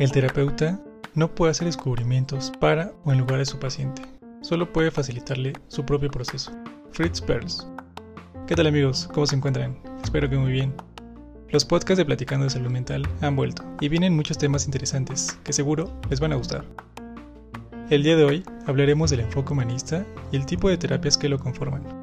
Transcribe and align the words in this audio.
El 0.00 0.10
terapeuta 0.12 0.80
no 1.14 1.34
puede 1.34 1.50
hacer 1.50 1.66
descubrimientos 1.66 2.50
para 2.58 2.94
o 3.04 3.12
en 3.12 3.18
lugar 3.18 3.38
de 3.38 3.44
su 3.44 3.58
paciente, 3.58 4.00
solo 4.40 4.72
puede 4.72 4.90
facilitarle 4.90 5.52
su 5.68 5.84
propio 5.84 6.10
proceso. 6.10 6.52
Fritz 6.92 7.20
Perls. 7.20 7.68
¿Qué 8.46 8.54
tal 8.54 8.66
amigos? 8.66 9.10
¿Cómo 9.12 9.26
se 9.26 9.36
encuentran? 9.36 9.78
Espero 10.02 10.30
que 10.30 10.38
muy 10.38 10.52
bien. 10.52 10.72
Los 11.50 11.66
podcasts 11.66 11.98
de 11.98 12.06
Platicando 12.06 12.44
de 12.44 12.50
Salud 12.50 12.70
Mental 12.70 13.06
han 13.20 13.36
vuelto 13.36 13.62
y 13.82 13.90
vienen 13.90 14.16
muchos 14.16 14.38
temas 14.38 14.64
interesantes 14.64 15.38
que 15.44 15.52
seguro 15.52 15.92
les 16.08 16.18
van 16.18 16.32
a 16.32 16.36
gustar. 16.36 16.64
El 17.90 18.02
día 18.02 18.16
de 18.16 18.24
hoy 18.24 18.42
hablaremos 18.66 19.10
del 19.10 19.20
enfoque 19.20 19.52
humanista 19.52 20.06
y 20.32 20.36
el 20.36 20.46
tipo 20.46 20.70
de 20.70 20.78
terapias 20.78 21.18
que 21.18 21.28
lo 21.28 21.38
conforman. 21.38 21.99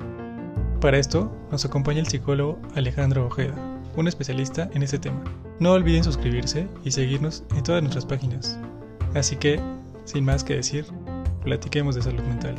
Para 0.81 0.99
esto 0.99 1.31
nos 1.51 1.65
acompaña 1.65 2.01
el 2.01 2.07
psicólogo 2.07 2.59
Alejandro 2.75 3.25
Ojeda, 3.25 3.55
un 3.95 4.07
especialista 4.07 4.69
en 4.75 4.83
este 4.83 4.99
tema. 4.99 5.23
No 5.59 5.71
olviden 5.71 6.03
suscribirse 6.03 6.67
y 6.85 6.91
seguirnos 6.91 7.43
en 7.55 7.63
todas 7.63 7.81
nuestras 7.81 8.05
páginas. 8.05 8.59
Así 9.15 9.37
que, 9.37 9.59
sin 10.05 10.23
más 10.23 10.43
que 10.43 10.57
decir, 10.57 10.85
platiquemos 11.43 11.95
de 11.95 12.03
salud 12.03 12.21
mental. 12.23 12.55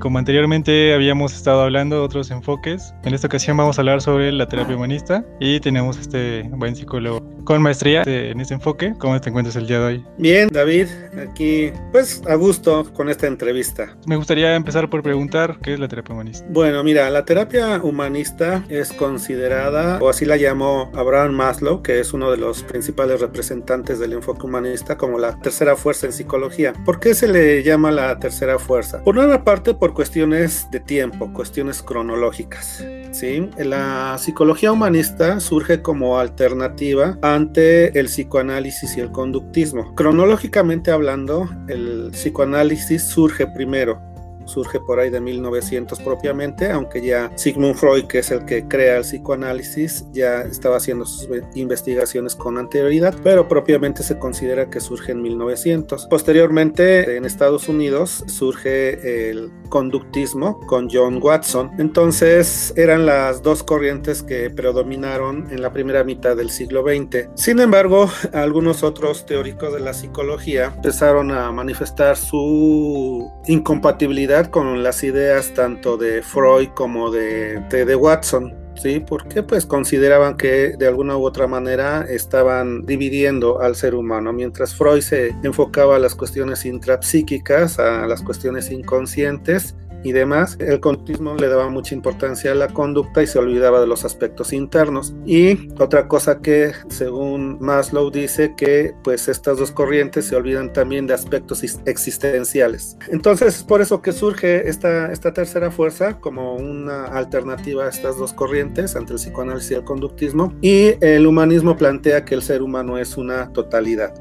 Como 0.00 0.18
anteriormente 0.18 0.94
habíamos 0.94 1.34
estado 1.34 1.62
hablando 1.62 1.96
de 1.96 2.02
otros 2.02 2.30
enfoques, 2.30 2.94
en 3.04 3.14
esta 3.14 3.26
ocasión 3.26 3.56
vamos 3.56 3.78
a 3.78 3.80
hablar 3.80 4.02
sobre 4.02 4.30
la 4.32 4.46
terapia 4.46 4.76
humanista 4.76 5.24
y 5.40 5.60
tenemos 5.60 5.98
este 5.98 6.42
buen 6.52 6.76
psicólogo 6.76 7.35
con 7.46 7.62
maestría 7.62 8.02
en 8.04 8.40
este 8.40 8.52
enfoque. 8.54 8.94
¿Cómo 8.98 9.18
te 9.20 9.30
encuentras 9.30 9.56
el 9.56 9.66
día 9.66 9.78
de 9.78 9.84
hoy? 9.84 10.04
Bien, 10.18 10.48
David, 10.52 10.88
aquí 11.30 11.70
pues 11.92 12.20
a 12.28 12.34
gusto 12.34 12.92
con 12.92 13.08
esta 13.08 13.26
entrevista. 13.26 13.96
Me 14.06 14.16
gustaría 14.16 14.54
empezar 14.54 14.90
por 14.90 15.02
preguntar 15.02 15.58
qué 15.62 15.72
es 15.74 15.80
la 15.80 15.88
terapia 15.88 16.14
humanista. 16.14 16.44
Bueno, 16.50 16.82
mira, 16.84 17.08
la 17.08 17.24
terapia 17.24 17.80
humanista 17.82 18.64
es 18.68 18.92
considerada, 18.92 19.98
o 20.00 20.08
así 20.08 20.24
la 20.24 20.36
llamó 20.36 20.90
Abraham 20.94 21.32
Maslow, 21.32 21.82
que 21.82 22.00
es 22.00 22.12
uno 22.12 22.30
de 22.30 22.36
los 22.36 22.64
principales 22.64 23.20
representantes 23.20 23.98
del 24.00 24.12
enfoque 24.12 24.44
humanista, 24.44 24.96
como 24.96 25.18
la 25.18 25.40
tercera 25.40 25.76
fuerza 25.76 26.06
en 26.06 26.12
psicología. 26.12 26.72
¿Por 26.84 26.98
qué 26.98 27.14
se 27.14 27.28
le 27.28 27.62
llama 27.62 27.92
la 27.92 28.18
tercera 28.18 28.58
fuerza? 28.58 29.02
Por 29.04 29.16
una 29.16 29.44
parte, 29.44 29.72
por 29.72 29.94
cuestiones 29.94 30.68
de 30.72 30.80
tiempo, 30.80 31.32
cuestiones 31.32 31.80
cronológicas. 31.80 32.84
¿sí? 33.12 33.48
La 33.56 34.16
psicología 34.18 34.72
humanista 34.72 35.38
surge 35.38 35.80
como 35.80 36.18
alternativa 36.18 37.16
ante 37.36 37.98
el 37.98 38.06
psicoanálisis 38.06 38.96
y 38.96 39.00
el 39.00 39.12
conductismo. 39.12 39.94
Cronológicamente 39.94 40.90
hablando, 40.90 41.48
el 41.68 42.10
psicoanálisis 42.12 43.02
surge 43.02 43.46
primero 43.46 44.15
surge 44.46 44.80
por 44.80 44.98
ahí 44.98 45.10
de 45.10 45.20
1900 45.20 46.00
propiamente, 46.00 46.70
aunque 46.70 47.04
ya 47.04 47.30
Sigmund 47.36 47.76
Freud, 47.76 48.04
que 48.04 48.20
es 48.20 48.30
el 48.30 48.44
que 48.44 48.66
crea 48.66 48.98
el 48.98 49.02
psicoanálisis, 49.02 50.06
ya 50.12 50.42
estaba 50.42 50.76
haciendo 50.76 51.04
sus 51.04 51.28
investigaciones 51.54 52.34
con 52.34 52.58
anterioridad, 52.58 53.14
pero 53.22 53.48
propiamente 53.48 54.02
se 54.02 54.18
considera 54.18 54.70
que 54.70 54.80
surge 54.80 55.12
en 55.12 55.22
1900. 55.22 56.06
Posteriormente, 56.06 57.16
en 57.16 57.24
Estados 57.24 57.68
Unidos, 57.68 58.24
surge 58.26 59.30
el 59.30 59.50
conductismo 59.68 60.60
con 60.66 60.88
John 60.90 61.20
Watson. 61.22 61.70
Entonces, 61.78 62.72
eran 62.76 63.06
las 63.06 63.42
dos 63.42 63.62
corrientes 63.62 64.22
que 64.22 64.50
predominaron 64.50 65.48
en 65.50 65.62
la 65.62 65.72
primera 65.72 66.04
mitad 66.04 66.36
del 66.36 66.50
siglo 66.50 66.82
XX. 66.82 67.28
Sin 67.34 67.58
embargo, 67.60 68.08
algunos 68.32 68.82
otros 68.82 69.26
teóricos 69.26 69.72
de 69.72 69.80
la 69.80 69.94
psicología 69.94 70.72
empezaron 70.76 71.30
a 71.30 71.50
manifestar 71.52 72.16
su 72.16 73.30
incompatibilidad 73.46 74.35
con 74.44 74.82
las 74.82 75.02
ideas 75.02 75.54
tanto 75.54 75.96
de 75.96 76.22
Freud 76.22 76.68
como 76.74 77.10
de, 77.10 77.60
de, 77.70 77.96
Watson. 77.96 78.54
¿sí? 78.76 79.00
Porque 79.00 79.42
pues 79.42 79.64
consideraban 79.64 80.36
que 80.36 80.76
de 80.76 80.86
alguna 80.86 81.16
u 81.16 81.24
otra 81.24 81.46
manera 81.46 82.04
estaban 82.08 82.84
dividiendo 82.84 83.60
al 83.60 83.74
ser 83.74 83.94
humano. 83.94 84.32
Mientras 84.32 84.74
Freud 84.74 85.00
se 85.00 85.34
enfocaba 85.42 85.96
a 85.96 85.98
las 85.98 86.14
cuestiones 86.14 86.66
intrapsíquicas, 86.66 87.78
a 87.78 88.06
las 88.06 88.22
cuestiones 88.22 88.70
inconscientes, 88.70 89.74
y 90.02 90.12
demás, 90.12 90.56
el 90.60 90.80
conductismo 90.80 91.36
le 91.36 91.48
daba 91.48 91.68
mucha 91.68 91.94
importancia 91.94 92.52
a 92.52 92.54
la 92.54 92.68
conducta 92.68 93.22
y 93.22 93.26
se 93.26 93.38
olvidaba 93.38 93.80
de 93.80 93.86
los 93.86 94.04
aspectos 94.04 94.52
internos. 94.52 95.14
Y 95.24 95.68
otra 95.80 96.08
cosa 96.08 96.40
que, 96.40 96.72
según 96.88 97.58
Maslow, 97.60 98.10
dice 98.10 98.54
que 98.56 98.94
pues 99.02 99.28
estas 99.28 99.58
dos 99.58 99.72
corrientes 99.72 100.26
se 100.26 100.36
olvidan 100.36 100.72
también 100.72 101.06
de 101.06 101.14
aspectos 101.14 101.62
existenciales. 101.86 102.96
Entonces 103.08 103.56
es 103.56 103.62
por 103.62 103.80
eso 103.80 104.02
que 104.02 104.12
surge 104.12 104.68
esta, 104.68 105.12
esta 105.12 105.32
tercera 105.32 105.70
fuerza 105.70 106.18
como 106.20 106.54
una 106.56 107.06
alternativa 107.06 107.84
a 107.84 107.88
estas 107.88 108.16
dos 108.18 108.32
corrientes 108.32 108.96
ante 108.96 109.12
el 109.12 109.18
psicoanálisis 109.18 109.72
y 109.72 109.74
el 109.74 109.84
conductismo. 109.84 110.54
Y 110.60 110.94
el 111.00 111.26
humanismo 111.26 111.76
plantea 111.76 112.24
que 112.24 112.34
el 112.34 112.42
ser 112.42 112.62
humano 112.62 112.98
es 112.98 113.16
una 113.16 113.52
totalidad. 113.52 114.14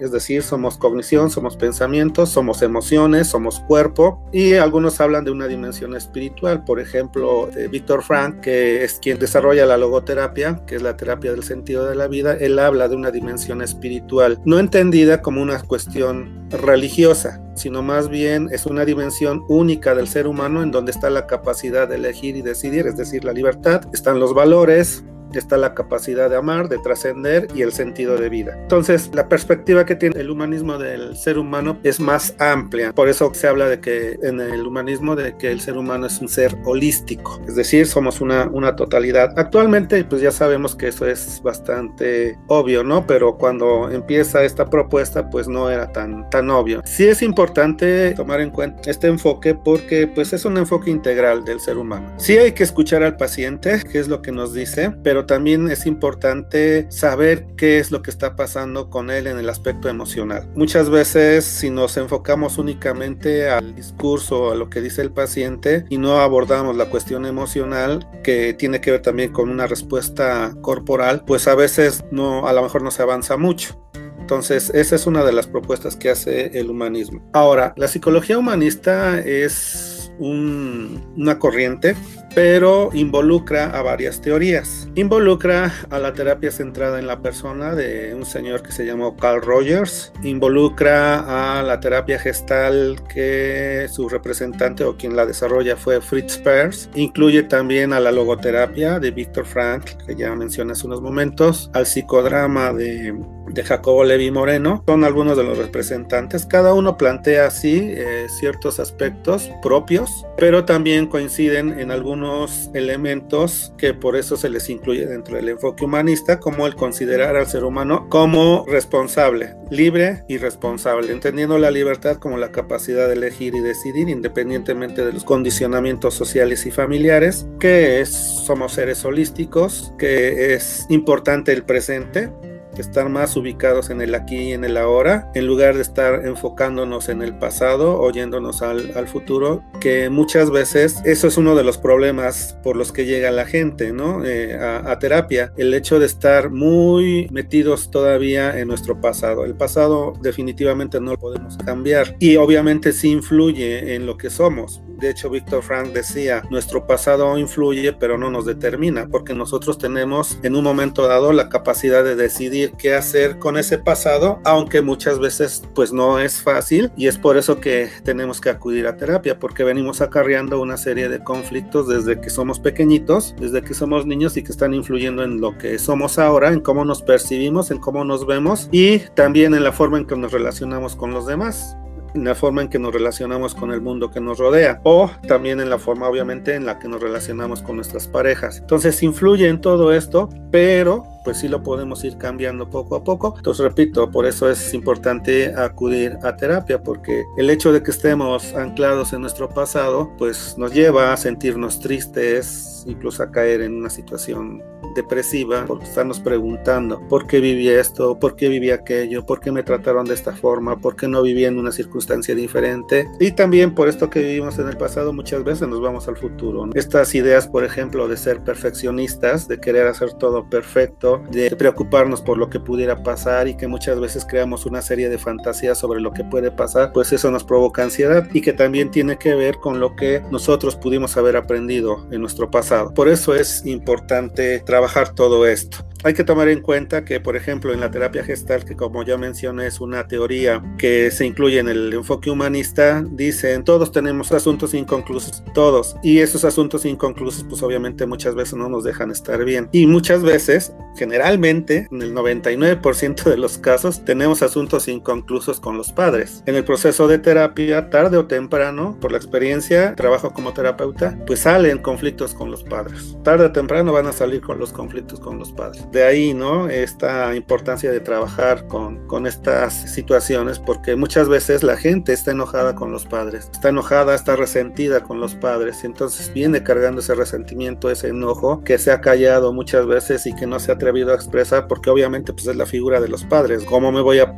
Es 0.00 0.12
decir, 0.12 0.42
somos 0.42 0.76
cognición, 0.76 1.30
somos 1.30 1.56
pensamientos, 1.56 2.30
somos 2.30 2.62
emociones, 2.62 3.28
somos 3.28 3.60
cuerpo 3.60 4.22
y 4.32 4.54
algunos 4.54 5.00
hablan 5.00 5.24
de 5.24 5.30
una 5.30 5.46
dimensión 5.46 5.96
espiritual. 5.96 6.64
Por 6.64 6.80
ejemplo, 6.80 7.48
eh, 7.56 7.68
Víctor 7.68 8.02
Frank, 8.02 8.40
que 8.40 8.84
es 8.84 8.98
quien 9.00 9.18
desarrolla 9.18 9.66
la 9.66 9.76
logoterapia, 9.76 10.62
que 10.66 10.76
es 10.76 10.82
la 10.82 10.96
terapia 10.96 11.32
del 11.32 11.42
sentido 11.42 11.86
de 11.86 11.94
la 11.94 12.08
vida, 12.08 12.34
él 12.34 12.58
habla 12.58 12.88
de 12.88 12.96
una 12.96 13.10
dimensión 13.10 13.62
espiritual, 13.62 14.40
no 14.44 14.58
entendida 14.58 15.22
como 15.22 15.42
una 15.42 15.60
cuestión 15.62 16.48
religiosa, 16.50 17.42
sino 17.54 17.82
más 17.82 18.08
bien 18.08 18.48
es 18.52 18.66
una 18.66 18.84
dimensión 18.84 19.44
única 19.48 19.94
del 19.94 20.08
ser 20.08 20.26
humano 20.26 20.62
en 20.62 20.70
donde 20.70 20.92
está 20.92 21.10
la 21.10 21.26
capacidad 21.26 21.88
de 21.88 21.96
elegir 21.96 22.36
y 22.36 22.42
decidir, 22.42 22.86
es 22.86 22.96
decir, 22.96 23.24
la 23.24 23.32
libertad, 23.32 23.82
están 23.92 24.18
los 24.18 24.34
valores, 24.34 25.04
está 25.38 25.56
la 25.56 25.74
capacidad 25.74 26.30
de 26.30 26.36
amar, 26.36 26.68
de 26.68 26.78
trascender 26.78 27.48
y 27.54 27.62
el 27.62 27.72
sentido 27.72 28.16
de 28.16 28.28
vida. 28.28 28.56
Entonces, 28.62 29.10
la 29.14 29.28
perspectiva 29.28 29.86
que 29.86 29.94
tiene 29.94 30.20
el 30.20 30.30
humanismo 30.30 30.78
del 30.78 31.16
ser 31.16 31.38
humano 31.38 31.78
es 31.82 32.00
más 32.00 32.34
amplia. 32.38 32.92
Por 32.92 33.08
eso 33.08 33.32
se 33.34 33.48
habla 33.48 33.68
de 33.68 33.80
que 33.80 34.18
en 34.22 34.40
el 34.40 34.66
humanismo 34.66 35.16
de 35.16 35.36
que 35.36 35.50
el 35.50 35.60
ser 35.60 35.76
humano 35.76 36.06
es 36.06 36.20
un 36.20 36.28
ser 36.28 36.56
holístico, 36.64 37.40
es 37.46 37.56
decir, 37.56 37.86
somos 37.86 38.20
una, 38.20 38.48
una 38.52 38.76
totalidad. 38.76 39.32
Actualmente, 39.36 40.04
pues 40.04 40.22
ya 40.22 40.32
sabemos 40.32 40.74
que 40.74 40.88
eso 40.88 41.06
es 41.06 41.40
bastante 41.42 42.38
obvio, 42.46 42.82
¿no? 42.84 43.06
Pero 43.06 43.36
cuando 43.36 43.90
empieza 43.90 44.44
esta 44.44 44.68
propuesta, 44.68 45.30
pues 45.30 45.48
no 45.48 45.70
era 45.70 45.92
tan, 45.92 46.28
tan 46.30 46.50
obvio. 46.50 46.82
Sí 46.84 47.06
es 47.06 47.22
importante 47.22 48.12
tomar 48.12 48.40
en 48.40 48.50
cuenta 48.50 48.90
este 48.90 49.06
enfoque 49.06 49.54
porque 49.54 50.06
pues 50.06 50.32
es 50.32 50.44
un 50.44 50.56
enfoque 50.56 50.90
integral 50.90 51.44
del 51.44 51.60
ser 51.60 51.78
humano. 51.78 52.12
Sí 52.18 52.36
hay 52.36 52.52
que 52.52 52.62
escuchar 52.62 53.02
al 53.02 53.16
paciente, 53.16 53.82
qué 53.90 53.98
es 53.98 54.08
lo 54.08 54.22
que 54.22 54.32
nos 54.32 54.54
dice, 54.54 54.92
pero 55.02 55.19
también 55.26 55.70
es 55.70 55.86
importante 55.86 56.86
saber 56.90 57.46
qué 57.56 57.78
es 57.78 57.90
lo 57.90 58.02
que 58.02 58.10
está 58.10 58.36
pasando 58.36 58.90
con 58.90 59.10
él 59.10 59.26
en 59.26 59.38
el 59.38 59.48
aspecto 59.48 59.88
emocional. 59.88 60.48
Muchas 60.54 60.90
veces 60.90 61.44
si 61.44 61.70
nos 61.70 61.96
enfocamos 61.96 62.58
únicamente 62.58 63.48
al 63.48 63.74
discurso, 63.74 64.50
a 64.50 64.54
lo 64.54 64.70
que 64.70 64.80
dice 64.80 65.02
el 65.02 65.12
paciente 65.12 65.84
y 65.88 65.98
no 65.98 66.20
abordamos 66.20 66.76
la 66.76 66.86
cuestión 66.86 67.26
emocional 67.26 68.08
que 68.22 68.54
tiene 68.54 68.80
que 68.80 68.92
ver 68.92 69.02
también 69.02 69.32
con 69.32 69.50
una 69.50 69.66
respuesta 69.66 70.54
corporal, 70.60 71.24
pues 71.26 71.48
a 71.48 71.54
veces 71.54 72.04
no, 72.10 72.46
a 72.46 72.52
lo 72.52 72.62
mejor 72.62 72.82
no 72.82 72.90
se 72.90 73.02
avanza 73.02 73.36
mucho. 73.36 73.80
Entonces, 74.20 74.70
esa 74.74 74.94
es 74.94 75.08
una 75.08 75.24
de 75.24 75.32
las 75.32 75.48
propuestas 75.48 75.96
que 75.96 76.08
hace 76.08 76.56
el 76.58 76.70
humanismo. 76.70 77.20
Ahora, 77.32 77.74
la 77.76 77.88
psicología 77.88 78.38
humanista 78.38 79.18
es 79.18 80.12
una 80.20 81.38
corriente 81.38 81.96
pero 82.34 82.90
involucra 82.92 83.66
a 83.66 83.82
varias 83.82 84.20
teorías. 84.20 84.88
Involucra 84.94 85.72
a 85.90 85.98
la 85.98 86.12
terapia 86.12 86.50
centrada 86.50 86.98
en 86.98 87.06
la 87.06 87.20
persona 87.20 87.74
de 87.74 88.14
un 88.14 88.24
señor 88.24 88.62
que 88.62 88.72
se 88.72 88.86
llamó 88.86 89.16
Carl 89.16 89.42
Rogers. 89.42 90.12
Involucra 90.22 91.58
a 91.58 91.62
la 91.62 91.80
terapia 91.80 92.18
gestal 92.18 93.00
que 93.12 93.86
su 93.90 94.08
representante 94.08 94.84
o 94.84 94.96
quien 94.96 95.16
la 95.16 95.26
desarrolla 95.26 95.76
fue 95.76 96.00
Fritz 96.00 96.38
Perls. 96.38 96.88
Incluye 96.94 97.42
también 97.42 97.92
a 97.92 98.00
la 98.00 98.12
logoterapia 98.12 98.98
de 98.98 99.10
Víctor 99.10 99.46
Frank, 99.46 99.84
que 100.06 100.14
ya 100.14 100.34
mencioné 100.34 100.72
hace 100.72 100.86
unos 100.86 101.00
momentos, 101.00 101.70
al 101.72 101.86
psicodrama 101.86 102.72
de, 102.72 103.14
de 103.52 103.62
Jacobo 103.62 104.04
Levi 104.04 104.30
Moreno. 104.30 104.82
Son 104.86 105.04
algunos 105.04 105.36
de 105.36 105.44
los 105.44 105.58
representantes. 105.58 106.46
Cada 106.46 106.74
uno 106.74 106.96
plantea 106.96 107.46
así 107.46 107.78
eh, 107.80 108.26
ciertos 108.28 108.80
aspectos 108.80 109.50
propios, 109.62 110.26
pero 110.36 110.64
también 110.64 111.06
coinciden 111.06 111.78
en 111.78 111.90
algunos 111.90 112.70
elementos 112.74 113.72
que 113.78 113.94
por 113.94 114.16
eso 114.16 114.36
se 114.36 114.48
les 114.48 114.68
incluye 114.70 115.06
dentro 115.06 115.36
del 115.36 115.48
enfoque 115.48 115.84
humanista, 115.84 116.40
como 116.40 116.66
el 116.66 116.74
considerar 116.74 117.36
al 117.36 117.46
ser 117.46 117.64
humano 117.64 118.08
como 118.08 118.64
responsable, 118.66 119.54
libre 119.70 120.24
y 120.28 120.38
responsable, 120.38 121.12
entendiendo 121.12 121.58
la 121.58 121.70
libertad 121.70 122.16
como 122.16 122.38
la 122.38 122.52
capacidad 122.52 123.08
de 123.08 123.14
elegir 123.14 123.54
y 123.54 123.60
decidir 123.60 124.08
independientemente 124.08 125.04
de 125.04 125.12
los 125.12 125.24
condicionamientos 125.24 126.14
sociales 126.14 126.66
y 126.66 126.70
familiares, 126.70 127.46
que 127.58 128.00
es, 128.00 128.10
somos 128.10 128.72
seres 128.72 129.04
holísticos, 129.04 129.92
que 129.98 130.54
es 130.54 130.86
importante 130.88 131.52
el 131.52 131.64
presente, 131.64 132.30
que 132.80 132.88
estar 132.88 133.08
más 133.08 133.36
ubicados 133.36 133.90
en 133.90 134.00
el 134.00 134.14
aquí 134.14 134.36
y 134.36 134.52
en 134.52 134.64
el 134.64 134.76
ahora, 134.76 135.30
en 135.34 135.46
lugar 135.46 135.74
de 135.74 135.82
estar 135.82 136.26
enfocándonos 136.26 137.08
en 137.08 137.22
el 137.22 137.36
pasado 137.36 138.00
o 138.00 138.10
yéndonos 138.10 138.62
al, 138.62 139.08
futuro, 139.08 139.62
que 139.80 140.08
muchas 140.08 140.50
veces 140.50 141.02
eso 141.04 141.26
es 141.26 141.36
uno 141.36 141.54
de 141.56 141.64
los 141.64 141.78
problemas 141.78 142.56
por 142.62 142.76
los 142.76 142.92
que 142.92 143.06
llega 143.06 143.30
la 143.30 143.44
gente, 143.44 143.92
¿no? 143.92 144.24
Eh, 144.24 144.56
a, 144.56 144.90
a 144.90 144.98
terapia, 144.98 145.52
el 145.56 145.74
hecho 145.74 145.98
de 145.98 146.06
estar 146.06 146.50
muy 146.50 147.28
metidos 147.30 147.90
todavía 147.90 148.58
en 148.58 148.68
nuestro 148.68 149.00
pasado. 149.00 149.44
El 149.44 149.56
pasado 149.56 150.12
definitivamente 150.20 151.00
no 151.00 151.12
lo 151.12 151.18
podemos 151.18 151.56
cambiar 151.58 152.16
y 152.20 152.36
obviamente 152.36 152.92
sí 152.92 153.10
influye 153.10 153.94
en 153.94 154.06
lo 154.06 154.16
que 154.16 154.30
somos. 154.30 154.82
De 155.00 155.10
hecho, 155.10 155.30
Víctor 155.30 155.62
Frank 155.62 155.88
decía, 155.88 156.42
nuestro 156.50 156.86
pasado 156.86 157.38
influye 157.38 157.92
pero 157.92 158.18
no 158.18 158.30
nos 158.30 158.44
determina, 158.44 159.08
porque 159.08 159.34
nosotros 159.34 159.78
tenemos 159.78 160.38
en 160.42 160.56
un 160.56 160.64
momento 160.64 161.06
dado 161.06 161.32
la 161.32 161.48
capacidad 161.48 162.04
de 162.04 162.16
decidir 162.16 162.72
qué 162.78 162.94
hacer 162.94 163.38
con 163.38 163.56
ese 163.56 163.78
pasado, 163.78 164.40
aunque 164.44 164.82
muchas 164.82 165.18
veces 165.18 165.62
pues 165.74 165.92
no 165.92 166.18
es 166.18 166.42
fácil 166.42 166.90
y 166.96 167.06
es 167.06 167.16
por 167.16 167.38
eso 167.38 167.60
que 167.60 167.88
tenemos 168.04 168.40
que 168.40 168.50
acudir 168.50 168.86
a 168.86 168.96
terapia, 168.96 169.38
porque 169.38 169.64
venimos 169.64 170.00
acarreando 170.00 170.60
una 170.60 170.76
serie 170.76 171.08
de 171.08 171.24
conflictos 171.24 171.88
desde 171.88 172.20
que 172.20 172.28
somos 172.30 172.60
pequeñitos, 172.60 173.34
desde 173.38 173.62
que 173.62 173.74
somos 173.74 174.04
niños 174.06 174.36
y 174.36 174.42
que 174.42 174.52
están 174.52 174.74
influyendo 174.74 175.22
en 175.22 175.40
lo 175.40 175.56
que 175.56 175.78
somos 175.78 176.18
ahora, 176.18 176.52
en 176.52 176.60
cómo 176.60 176.84
nos 176.84 177.02
percibimos, 177.02 177.70
en 177.70 177.78
cómo 177.78 178.04
nos 178.04 178.26
vemos 178.26 178.68
y 178.70 178.98
también 179.14 179.54
en 179.54 179.64
la 179.64 179.72
forma 179.72 179.98
en 179.98 180.06
que 180.06 180.16
nos 180.16 180.32
relacionamos 180.32 180.94
con 180.94 181.12
los 181.12 181.26
demás 181.26 181.76
en 182.14 182.24
la 182.24 182.34
forma 182.34 182.62
en 182.62 182.68
que 182.68 182.78
nos 182.78 182.92
relacionamos 182.92 183.54
con 183.54 183.72
el 183.72 183.80
mundo 183.80 184.10
que 184.10 184.20
nos 184.20 184.38
rodea 184.38 184.80
o 184.84 185.10
también 185.26 185.60
en 185.60 185.70
la 185.70 185.78
forma 185.78 186.08
obviamente 186.08 186.54
en 186.54 186.66
la 186.66 186.78
que 186.78 186.88
nos 186.88 187.00
relacionamos 187.00 187.62
con 187.62 187.76
nuestras 187.76 188.06
parejas. 188.06 188.58
Entonces 188.58 189.02
influye 189.02 189.48
en 189.48 189.60
todo 189.60 189.92
esto, 189.92 190.28
pero 190.50 191.06
pues 191.24 191.38
sí 191.38 191.48
lo 191.48 191.62
podemos 191.62 192.02
ir 192.04 192.16
cambiando 192.16 192.70
poco 192.70 192.96
a 192.96 193.04
poco. 193.04 193.34
Entonces 193.36 193.64
repito, 193.64 194.10
por 194.10 194.26
eso 194.26 194.50
es 194.50 194.72
importante 194.74 195.54
acudir 195.54 196.16
a 196.22 196.36
terapia 196.36 196.82
porque 196.82 197.24
el 197.36 197.50
hecho 197.50 197.72
de 197.72 197.82
que 197.82 197.90
estemos 197.90 198.54
anclados 198.54 199.12
en 199.12 199.20
nuestro 199.20 199.48
pasado 199.48 200.10
pues 200.18 200.56
nos 200.58 200.72
lleva 200.72 201.12
a 201.12 201.16
sentirnos 201.16 201.80
tristes, 201.80 202.84
incluso 202.86 203.22
a 203.22 203.30
caer 203.30 203.60
en 203.62 203.76
una 203.76 203.90
situación 203.90 204.62
depresiva 204.94 205.64
por 205.66 205.82
estarnos 205.82 206.20
preguntando 206.20 207.00
por 207.08 207.26
qué 207.26 207.40
viví 207.40 207.68
esto, 207.68 208.18
por 208.18 208.36
qué 208.36 208.48
viví 208.48 208.70
aquello, 208.70 209.24
por 209.24 209.40
qué 209.40 209.52
me 209.52 209.62
trataron 209.62 210.04
de 210.04 210.14
esta 210.14 210.32
forma, 210.32 210.76
por 210.76 210.96
qué 210.96 211.08
no 211.08 211.22
viví 211.22 211.44
en 211.44 211.58
una 211.58 211.72
circunstancia 211.72 212.34
diferente. 212.34 213.08
Y 213.18 213.32
también 213.32 213.74
por 213.74 213.88
esto 213.88 214.10
que 214.10 214.20
vivimos 214.20 214.58
en 214.58 214.68
el 214.68 214.76
pasado 214.76 215.12
muchas 215.12 215.44
veces 215.44 215.68
nos 215.68 215.80
vamos 215.80 216.08
al 216.08 216.16
futuro. 216.16 216.68
Estas 216.74 217.14
ideas, 217.14 217.48
por 217.48 217.64
ejemplo, 217.64 218.08
de 218.08 218.16
ser 218.16 218.40
perfeccionistas, 218.40 219.48
de 219.48 219.60
querer 219.60 219.86
hacer 219.86 220.12
todo 220.14 220.48
perfecto, 220.48 221.22
de 221.30 221.54
preocuparnos 221.56 222.22
por 222.22 222.38
lo 222.38 222.50
que 222.50 222.60
pudiera 222.60 223.02
pasar 223.02 223.48
y 223.48 223.56
que 223.56 223.66
muchas 223.68 224.00
veces 224.00 224.24
creamos 224.28 224.66
una 224.66 224.82
serie 224.82 225.08
de 225.08 225.18
fantasías 225.18 225.78
sobre 225.78 226.00
lo 226.00 226.12
que 226.12 226.24
puede 226.24 226.50
pasar, 226.50 226.92
pues 226.92 227.12
eso 227.12 227.30
nos 227.30 227.44
provoca 227.44 227.82
ansiedad 227.82 228.26
y 228.32 228.40
que 228.40 228.52
también 228.52 228.90
tiene 228.90 229.18
que 229.18 229.34
ver 229.34 229.56
con 229.56 229.80
lo 229.80 229.96
que 229.96 230.22
nosotros 230.30 230.76
pudimos 230.76 231.16
haber 231.16 231.36
aprendido 231.36 232.06
en 232.10 232.20
nuestro 232.20 232.50
pasado. 232.50 232.92
Por 232.94 233.08
eso 233.08 233.34
es 233.34 233.64
importante 233.66 234.60
trabajar 234.60 234.79
trabajar 234.80 235.14
todo 235.14 235.46
esto. 235.46 235.84
Hay 236.02 236.14
que 236.14 236.24
tomar 236.24 236.48
en 236.48 236.62
cuenta 236.62 237.04
que, 237.04 237.20
por 237.20 237.36
ejemplo, 237.36 237.74
en 237.74 237.80
la 237.80 237.90
terapia 237.90 238.24
gestal, 238.24 238.64
que 238.64 238.74
como 238.74 239.02
ya 239.02 239.18
mencioné 239.18 239.66
es 239.66 239.82
una 239.82 240.08
teoría 240.08 240.62
que 240.78 241.10
se 241.10 241.26
incluye 241.26 241.58
en 241.58 241.68
el 241.68 241.92
enfoque 241.92 242.30
humanista, 242.30 243.04
dicen 243.06 243.64
todos 243.64 243.92
tenemos 243.92 244.32
asuntos 244.32 244.72
inconclusos, 244.72 245.44
todos. 245.52 245.96
Y 246.02 246.20
esos 246.20 246.46
asuntos 246.46 246.86
inconclusos, 246.86 247.44
pues 247.44 247.62
obviamente 247.62 248.06
muchas 248.06 248.34
veces 248.34 248.54
no 248.54 248.70
nos 248.70 248.82
dejan 248.82 249.10
estar 249.10 249.44
bien. 249.44 249.68
Y 249.72 249.86
muchas 249.86 250.22
veces, 250.22 250.72
generalmente, 250.96 251.86
en 251.90 252.00
el 252.00 252.14
99% 252.14 253.24
de 253.24 253.36
los 253.36 253.58
casos, 253.58 254.02
tenemos 254.02 254.40
asuntos 254.40 254.88
inconclusos 254.88 255.60
con 255.60 255.76
los 255.76 255.92
padres. 255.92 256.42
En 256.46 256.54
el 256.54 256.64
proceso 256.64 257.08
de 257.08 257.18
terapia, 257.18 257.90
tarde 257.90 258.16
o 258.16 258.24
temprano, 258.24 258.96
por 259.02 259.12
la 259.12 259.18
experiencia, 259.18 259.94
trabajo 259.96 260.32
como 260.32 260.54
terapeuta, 260.54 261.18
pues 261.26 261.40
salen 261.40 261.76
conflictos 261.76 262.32
con 262.32 262.50
los 262.50 262.64
padres. 262.64 263.18
Tarde 263.22 263.44
o 263.44 263.52
temprano 263.52 263.92
van 263.92 264.06
a 264.06 264.12
salir 264.12 264.40
con 264.40 264.58
los 264.58 264.69
conflictos 264.72 265.20
con 265.20 265.38
los 265.38 265.52
padres 265.52 265.86
de 265.92 266.04
ahí, 266.04 266.34
¿no? 266.34 266.68
Esta 266.68 267.34
importancia 267.34 267.90
de 267.90 268.00
trabajar 268.00 268.66
con, 268.66 269.06
con 269.06 269.26
estas 269.26 269.90
situaciones, 269.92 270.58
porque 270.58 270.96
muchas 270.96 271.28
veces 271.28 271.62
la 271.62 271.76
gente 271.76 272.12
está 272.12 272.30
enojada 272.32 272.74
con 272.74 272.92
los 272.92 273.06
padres, 273.06 273.48
está 273.52 273.70
enojada, 273.70 274.14
está 274.14 274.36
resentida 274.36 275.02
con 275.02 275.20
los 275.20 275.34
padres, 275.34 275.82
y 275.82 275.86
entonces 275.86 276.32
viene 276.32 276.62
cargando 276.62 277.00
ese 277.00 277.14
resentimiento, 277.14 277.90
ese 277.90 278.08
enojo 278.08 278.62
que 278.64 278.78
se 278.78 278.92
ha 278.92 279.00
callado 279.00 279.52
muchas 279.52 279.86
veces 279.86 280.26
y 280.26 280.34
que 280.34 280.46
no 280.46 280.58
se 280.58 280.70
ha 280.70 280.74
atrevido 280.74 281.12
a 281.12 281.14
expresar, 281.14 281.66
porque 281.66 281.90
obviamente 281.90 282.32
pues 282.32 282.46
es 282.46 282.56
la 282.56 282.66
figura 282.66 283.00
de 283.00 283.08
los 283.08 283.24
padres. 283.24 283.64
¿Cómo 283.64 283.92
me 283.92 284.00
voy 284.00 284.18
a, 284.18 284.34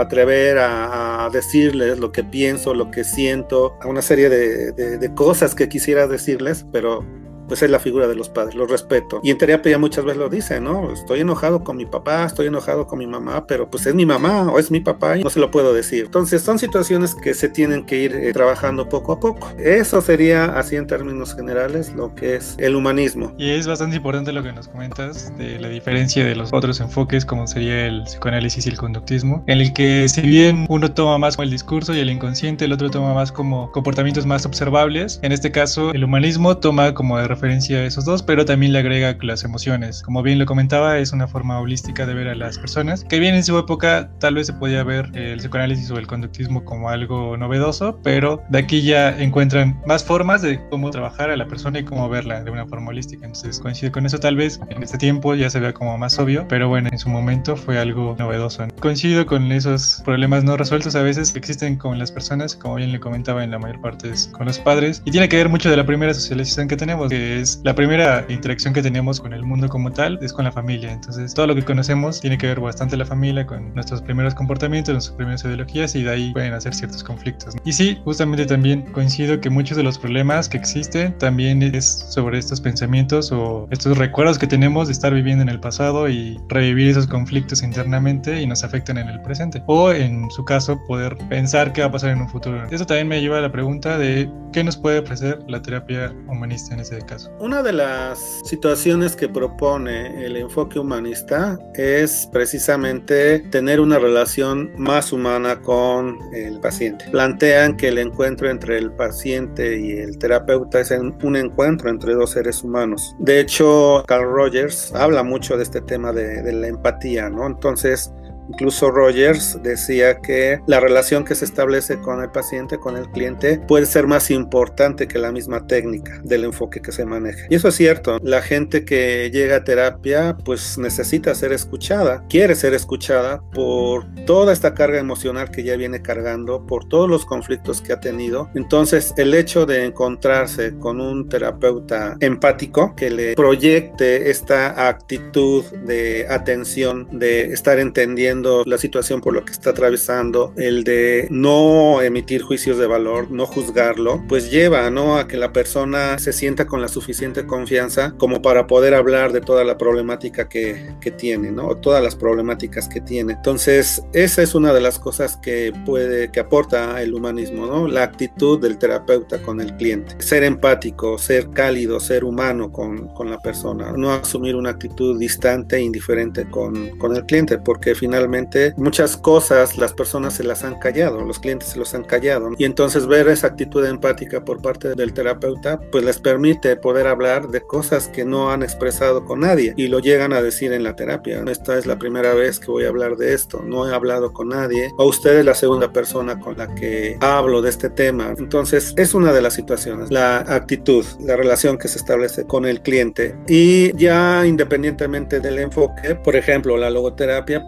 atrever 0.00 0.58
a, 0.58 1.28
decirles 1.32 1.98
lo 1.98 2.10
que 2.10 2.24
pienso, 2.24 2.74
lo 2.74 2.90
que 2.90 3.04
siento, 3.04 3.76
a 3.82 3.88
una 3.88 4.02
serie 4.02 4.28
de, 4.28 4.72
de 4.72 5.14
cosas 5.14 5.54
que 5.54 5.68
quisiera 5.68 6.06
decirles, 6.06 6.66
pero 6.72 7.04
pues 7.48 7.62
es 7.62 7.70
la 7.70 7.78
figura 7.78 8.06
de 8.06 8.14
los 8.14 8.28
padres, 8.28 8.54
los 8.54 8.70
respeto. 8.70 9.20
Y 9.22 9.30
en 9.30 9.38
terapia 9.38 9.78
muchas 9.78 10.04
veces 10.04 10.18
lo 10.18 10.28
dice, 10.28 10.60
¿no? 10.60 10.92
Estoy 10.92 11.20
enojado 11.20 11.64
con 11.64 11.76
mi 11.76 11.86
papá, 11.86 12.24
estoy 12.24 12.46
enojado 12.46 12.86
con 12.86 12.98
mi 12.98 13.06
mamá, 13.06 13.46
pero 13.46 13.68
pues 13.68 13.86
es 13.86 13.94
mi 13.94 14.06
mamá 14.06 14.50
o 14.52 14.58
es 14.58 14.70
mi 14.70 14.80
papá 14.80 15.18
y 15.18 15.24
no 15.24 15.30
se 15.30 15.40
lo 15.40 15.50
puedo 15.50 15.72
decir. 15.72 16.06
Entonces 16.06 16.42
son 16.42 16.58
situaciones 16.58 17.14
que 17.14 17.34
se 17.34 17.48
tienen 17.48 17.84
que 17.86 17.96
ir 17.96 18.14
eh, 18.14 18.32
trabajando 18.32 18.88
poco 18.88 19.12
a 19.12 19.20
poco. 19.20 19.50
Eso 19.58 20.00
sería 20.00 20.46
así 20.58 20.76
en 20.76 20.86
términos 20.86 21.34
generales 21.34 21.92
lo 21.94 22.14
que 22.14 22.36
es 22.36 22.54
el 22.58 22.76
humanismo. 22.76 23.34
Y 23.38 23.50
es 23.50 23.66
bastante 23.66 23.96
importante 23.96 24.32
lo 24.32 24.42
que 24.42 24.52
nos 24.52 24.68
comentas 24.68 25.36
de 25.38 25.58
la 25.58 25.68
diferencia 25.68 26.24
de 26.24 26.34
los 26.34 26.52
otros 26.52 26.80
enfoques 26.80 27.24
como 27.24 27.46
sería 27.46 27.86
el 27.86 28.04
psicoanálisis 28.04 28.66
y 28.66 28.70
el 28.70 28.76
conductismo, 28.76 29.42
en 29.46 29.60
el 29.60 29.72
que 29.72 30.08
si 30.08 30.22
bien 30.22 30.66
uno 30.68 30.92
toma 30.92 31.18
más 31.18 31.36
como 31.36 31.44
el 31.44 31.50
discurso 31.50 31.94
y 31.94 32.00
el 32.00 32.10
inconsciente, 32.10 32.64
el 32.64 32.72
otro 32.72 32.90
toma 32.90 33.14
más 33.14 33.32
como 33.32 33.70
comportamientos 33.72 34.26
más 34.26 34.44
observables, 34.46 35.18
en 35.22 35.32
este 35.32 35.50
caso 35.50 35.92
el 35.92 36.04
humanismo 36.04 36.56
toma 36.58 36.94
como 36.94 37.18
de 37.18 37.28
referencia 37.38 37.78
a 37.78 37.84
esos 37.84 38.04
dos, 38.04 38.24
pero 38.24 38.44
también 38.44 38.72
le 38.72 38.80
agrega 38.80 39.16
las 39.22 39.44
emociones. 39.44 40.02
Como 40.02 40.24
bien 40.24 40.40
lo 40.40 40.46
comentaba, 40.46 40.98
es 40.98 41.12
una 41.12 41.28
forma 41.28 41.60
holística 41.60 42.04
de 42.04 42.14
ver 42.14 42.26
a 42.26 42.34
las 42.34 42.58
personas, 42.58 43.04
que 43.04 43.20
bien 43.20 43.36
en 43.36 43.44
su 43.44 43.56
época 43.56 44.10
tal 44.18 44.34
vez 44.34 44.48
se 44.48 44.54
podía 44.54 44.82
ver 44.82 45.08
el 45.14 45.38
psicoanálisis 45.38 45.88
o 45.92 45.98
el 45.98 46.08
conductismo 46.08 46.64
como 46.64 46.90
algo 46.90 47.36
novedoso, 47.36 48.00
pero 48.02 48.42
de 48.48 48.58
aquí 48.58 48.82
ya 48.82 49.16
encuentran 49.20 49.80
más 49.86 50.02
formas 50.02 50.42
de 50.42 50.60
cómo 50.68 50.90
trabajar 50.90 51.30
a 51.30 51.36
la 51.36 51.46
persona 51.46 51.78
y 51.78 51.84
cómo 51.84 52.08
verla 52.08 52.42
de 52.42 52.50
una 52.50 52.66
forma 52.66 52.88
holística. 52.88 53.24
Entonces 53.24 53.60
coincido 53.60 53.92
con 53.92 54.04
eso, 54.04 54.18
tal 54.18 54.34
vez 54.34 54.58
en 54.68 54.82
este 54.82 54.98
tiempo 54.98 55.36
ya 55.36 55.48
se 55.48 55.60
vea 55.60 55.72
como 55.72 55.96
más 55.96 56.18
obvio, 56.18 56.44
pero 56.48 56.68
bueno, 56.68 56.88
en 56.90 56.98
su 56.98 57.08
momento 57.08 57.56
fue 57.56 57.78
algo 57.78 58.16
novedoso. 58.18 58.66
Coincido 58.80 59.26
con 59.26 59.52
esos 59.52 60.02
problemas 60.04 60.42
no 60.42 60.56
resueltos 60.56 60.96
a 60.96 61.02
veces 61.02 61.30
que 61.30 61.38
existen 61.38 61.76
con 61.76 62.00
las 62.00 62.10
personas, 62.10 62.56
como 62.56 62.74
bien 62.74 62.90
le 62.90 62.98
comentaba 62.98 63.44
en 63.44 63.52
la 63.52 63.60
mayor 63.60 63.80
parte 63.80 64.10
es 64.10 64.26
con 64.26 64.46
los 64.46 64.58
padres, 64.58 65.02
y 65.04 65.12
tiene 65.12 65.28
que 65.28 65.36
ver 65.36 65.48
mucho 65.48 65.70
de 65.70 65.76
la 65.76 65.86
primera 65.86 66.12
socialización 66.12 66.66
que 66.66 66.76
tenemos, 66.76 67.10
que 67.10 67.27
es 67.36 67.60
la 67.64 67.74
primera 67.74 68.24
interacción 68.28 68.72
que 68.74 68.82
tenemos 68.82 69.20
con 69.20 69.32
el 69.32 69.44
mundo 69.44 69.68
como 69.68 69.92
tal, 69.92 70.18
es 70.22 70.32
con 70.32 70.44
la 70.44 70.52
familia. 70.52 70.92
Entonces, 70.92 71.34
todo 71.34 71.46
lo 71.46 71.54
que 71.54 71.62
conocemos 71.62 72.20
tiene 72.20 72.38
que 72.38 72.46
ver 72.46 72.60
bastante 72.60 72.96
la 72.96 73.04
familia, 73.04 73.46
con 73.46 73.74
nuestros 73.74 74.02
primeros 74.02 74.34
comportamientos, 74.34 74.92
nuestras 74.92 75.16
primeras 75.16 75.44
ideologías 75.44 75.94
y 75.94 76.02
de 76.02 76.10
ahí 76.10 76.32
pueden 76.32 76.52
hacer 76.54 76.74
ciertos 76.74 77.02
conflictos. 77.04 77.56
Y 77.64 77.72
sí, 77.72 77.98
justamente 78.04 78.46
también 78.46 78.82
coincido 78.92 79.40
que 79.40 79.50
muchos 79.50 79.76
de 79.76 79.82
los 79.82 79.98
problemas 79.98 80.48
que 80.48 80.56
existen 80.56 81.16
también 81.18 81.62
es 81.62 82.06
sobre 82.08 82.38
estos 82.38 82.60
pensamientos 82.60 83.32
o 83.32 83.66
estos 83.70 83.98
recuerdos 83.98 84.38
que 84.38 84.46
tenemos 84.46 84.88
de 84.88 84.92
estar 84.92 85.12
viviendo 85.12 85.42
en 85.42 85.48
el 85.48 85.60
pasado 85.60 86.08
y 86.08 86.38
revivir 86.48 86.88
esos 86.90 87.06
conflictos 87.06 87.62
internamente 87.62 88.40
y 88.40 88.46
nos 88.46 88.64
afectan 88.64 88.98
en 88.98 89.08
el 89.08 89.20
presente. 89.22 89.62
O 89.66 89.90
en 89.92 90.30
su 90.30 90.44
caso, 90.44 90.78
poder 90.86 91.16
pensar 91.28 91.72
qué 91.72 91.80
va 91.80 91.88
a 91.88 91.92
pasar 91.92 92.10
en 92.10 92.20
un 92.20 92.28
futuro. 92.28 92.64
Eso 92.70 92.86
también 92.86 93.08
me 93.08 93.20
lleva 93.20 93.38
a 93.38 93.40
la 93.40 93.52
pregunta 93.52 93.98
de 93.98 94.30
qué 94.52 94.64
nos 94.64 94.76
puede 94.76 95.00
ofrecer 95.00 95.38
la 95.48 95.60
terapia 95.60 96.14
humanista 96.28 96.74
en 96.74 96.80
ese 96.80 96.98
caso. 96.98 97.17
Una 97.40 97.62
de 97.62 97.72
las 97.72 98.18
situaciones 98.44 99.16
que 99.16 99.28
propone 99.28 100.24
el 100.24 100.36
enfoque 100.36 100.78
humanista 100.78 101.58
es 101.74 102.28
precisamente 102.32 103.40
tener 103.50 103.80
una 103.80 103.98
relación 103.98 104.70
más 104.76 105.12
humana 105.12 105.60
con 105.60 106.18
el 106.32 106.60
paciente. 106.60 107.06
Plantean 107.10 107.76
que 107.76 107.88
el 107.88 107.98
encuentro 107.98 108.50
entre 108.50 108.78
el 108.78 108.92
paciente 108.92 109.78
y 109.78 109.92
el 109.92 110.18
terapeuta 110.18 110.80
es 110.80 110.90
un 110.90 111.36
encuentro 111.36 111.90
entre 111.90 112.14
dos 112.14 112.30
seres 112.30 112.62
humanos. 112.62 113.14
De 113.18 113.40
hecho, 113.40 114.04
Carl 114.06 114.30
Rogers 114.30 114.92
habla 114.94 115.22
mucho 115.22 115.56
de 115.56 115.62
este 115.62 115.80
tema 115.80 116.12
de, 116.12 116.42
de 116.42 116.52
la 116.52 116.68
empatía, 116.68 117.28
¿no? 117.28 117.46
Entonces, 117.46 118.12
Incluso 118.48 118.90
Rogers 118.90 119.58
decía 119.62 120.20
que 120.20 120.60
la 120.66 120.80
relación 120.80 121.24
que 121.24 121.34
se 121.34 121.44
establece 121.44 121.98
con 122.00 122.22
el 122.22 122.30
paciente, 122.30 122.78
con 122.78 122.96
el 122.96 123.08
cliente, 123.10 123.60
puede 123.68 123.86
ser 123.86 124.06
más 124.06 124.30
importante 124.30 125.06
que 125.06 125.18
la 125.18 125.32
misma 125.32 125.66
técnica 125.66 126.20
del 126.24 126.44
enfoque 126.44 126.80
que 126.80 126.92
se 126.92 127.04
maneja. 127.04 127.46
Y 127.50 127.54
eso 127.54 127.68
es 127.68 127.74
cierto, 127.74 128.18
la 128.22 128.42
gente 128.42 128.84
que 128.84 129.30
llega 129.32 129.56
a 129.56 129.64
terapia 129.64 130.36
pues 130.44 130.78
necesita 130.78 131.34
ser 131.34 131.52
escuchada, 131.52 132.24
quiere 132.28 132.54
ser 132.54 132.74
escuchada 132.74 133.42
por 133.52 134.06
toda 134.24 134.52
esta 134.52 134.74
carga 134.74 134.98
emocional 134.98 135.50
que 135.50 135.62
ya 135.62 135.76
viene 135.76 136.02
cargando, 136.02 136.66
por 136.66 136.88
todos 136.88 137.08
los 137.08 137.26
conflictos 137.26 137.80
que 137.80 137.92
ha 137.92 138.00
tenido. 138.00 138.50
Entonces 138.54 139.12
el 139.16 139.34
hecho 139.34 139.66
de 139.66 139.84
encontrarse 139.84 140.76
con 140.78 141.00
un 141.00 141.28
terapeuta 141.28 142.16
empático 142.20 142.94
que 142.96 143.10
le 143.10 143.34
proyecte 143.34 144.30
esta 144.30 144.88
actitud 144.88 145.64
de 145.86 146.26
atención, 146.28 147.08
de 147.12 147.52
estar 147.52 147.78
entendiendo 147.78 148.37
la 148.42 148.78
situación 148.78 149.20
por 149.20 149.34
lo 149.34 149.44
que 149.44 149.52
está 149.52 149.70
atravesando, 149.70 150.52
el 150.56 150.84
de 150.84 151.28
no 151.30 152.02
emitir 152.02 152.42
juicios 152.42 152.78
de 152.78 152.86
valor, 152.86 153.30
no 153.30 153.46
juzgarlo, 153.46 154.22
pues 154.28 154.50
lleva 154.50 154.90
¿no? 154.90 155.16
a 155.16 155.28
que 155.28 155.36
la 155.36 155.52
persona 155.52 156.18
se 156.18 156.32
sienta 156.32 156.66
con 156.66 156.80
la 156.80 156.88
suficiente 156.88 157.46
confianza 157.46 158.14
como 158.18 158.42
para 158.42 158.66
poder 158.66 158.94
hablar 158.94 159.32
de 159.32 159.40
toda 159.40 159.64
la 159.64 159.78
problemática 159.78 160.48
que, 160.48 160.94
que 161.00 161.10
tiene, 161.10 161.50
¿no? 161.50 161.76
Todas 161.76 162.02
las 162.02 162.16
problemáticas 162.16 162.88
que 162.88 163.00
tiene. 163.00 163.34
Entonces, 163.34 164.02
esa 164.12 164.42
es 164.42 164.54
una 164.54 164.72
de 164.72 164.80
las 164.80 164.98
cosas 164.98 165.36
que 165.36 165.72
puede, 165.84 166.30
que 166.30 166.40
aporta 166.40 167.02
el 167.02 167.14
humanismo, 167.14 167.66
¿no? 167.66 167.88
La 167.88 168.02
actitud 168.02 168.60
del 168.60 168.78
terapeuta 168.78 169.40
con 169.42 169.60
el 169.60 169.76
cliente. 169.76 170.14
Ser 170.18 170.44
empático, 170.44 171.18
ser 171.18 171.50
cálido, 171.50 172.00
ser 172.00 172.24
humano 172.24 172.70
con, 172.72 173.08
con 173.08 173.30
la 173.30 173.38
persona. 173.38 173.92
No 173.96 174.12
asumir 174.12 174.56
una 174.56 174.70
actitud 174.70 175.18
distante 175.18 175.76
e 175.76 175.80
indiferente 175.80 176.48
con, 176.48 176.98
con 176.98 177.16
el 177.16 177.24
cliente, 177.24 177.58
porque 177.58 177.94
finalmente 177.94 178.27
muchas 178.76 179.16
cosas 179.16 179.76
las 179.76 179.92
personas 179.92 180.34
se 180.34 180.44
las 180.44 180.64
han 180.64 180.78
callado, 180.78 181.24
los 181.24 181.38
clientes 181.38 181.70
se 181.70 181.78
los 181.78 181.94
han 181.94 182.04
callado. 182.04 182.50
Y 182.58 182.64
entonces 182.64 183.06
ver 183.06 183.28
esa 183.28 183.48
actitud 183.48 183.84
empática 183.84 184.44
por 184.44 184.60
parte 184.60 184.94
del 184.94 185.12
terapeuta, 185.12 185.80
pues 185.90 186.04
les 186.04 186.18
permite 186.18 186.76
poder 186.76 187.06
hablar 187.06 187.48
de 187.48 187.60
cosas 187.60 188.08
que 188.08 188.24
no 188.24 188.50
han 188.50 188.62
expresado 188.62 189.24
con 189.24 189.40
nadie 189.40 189.74
y 189.76 189.88
lo 189.88 189.98
llegan 189.98 190.32
a 190.32 190.42
decir 190.42 190.72
en 190.72 190.82
la 190.82 190.96
terapia. 190.96 191.42
Esta 191.48 191.78
es 191.78 191.86
la 191.86 191.98
primera 191.98 192.34
vez 192.34 192.58
que 192.60 192.70
voy 192.70 192.84
a 192.84 192.88
hablar 192.88 193.16
de 193.16 193.34
esto, 193.34 193.62
no 193.64 193.88
he 193.88 193.94
hablado 193.94 194.32
con 194.32 194.48
nadie, 194.48 194.90
o 194.98 195.06
usted 195.06 195.38
es 195.38 195.44
la 195.44 195.54
segunda 195.54 195.92
persona 195.92 196.38
con 196.38 196.56
la 196.56 196.74
que 196.74 197.16
hablo 197.20 197.62
de 197.62 197.70
este 197.70 197.90
tema. 197.90 198.34
Entonces 198.36 198.94
es 198.96 199.14
una 199.14 199.32
de 199.32 199.42
las 199.42 199.54
situaciones, 199.54 200.10
la 200.10 200.38
actitud, 200.38 201.04
la 201.20 201.36
relación 201.36 201.78
que 201.78 201.88
se 201.88 201.98
establece 201.98 202.44
con 202.46 202.66
el 202.66 202.82
cliente 202.82 203.36
y 203.46 203.96
ya 203.96 204.46
independientemente 204.46 205.40
del 205.40 205.58
enfoque, 205.58 206.14
por 206.14 206.36
ejemplo, 206.36 206.76
la 206.76 206.90
logoterapia, 206.90 207.64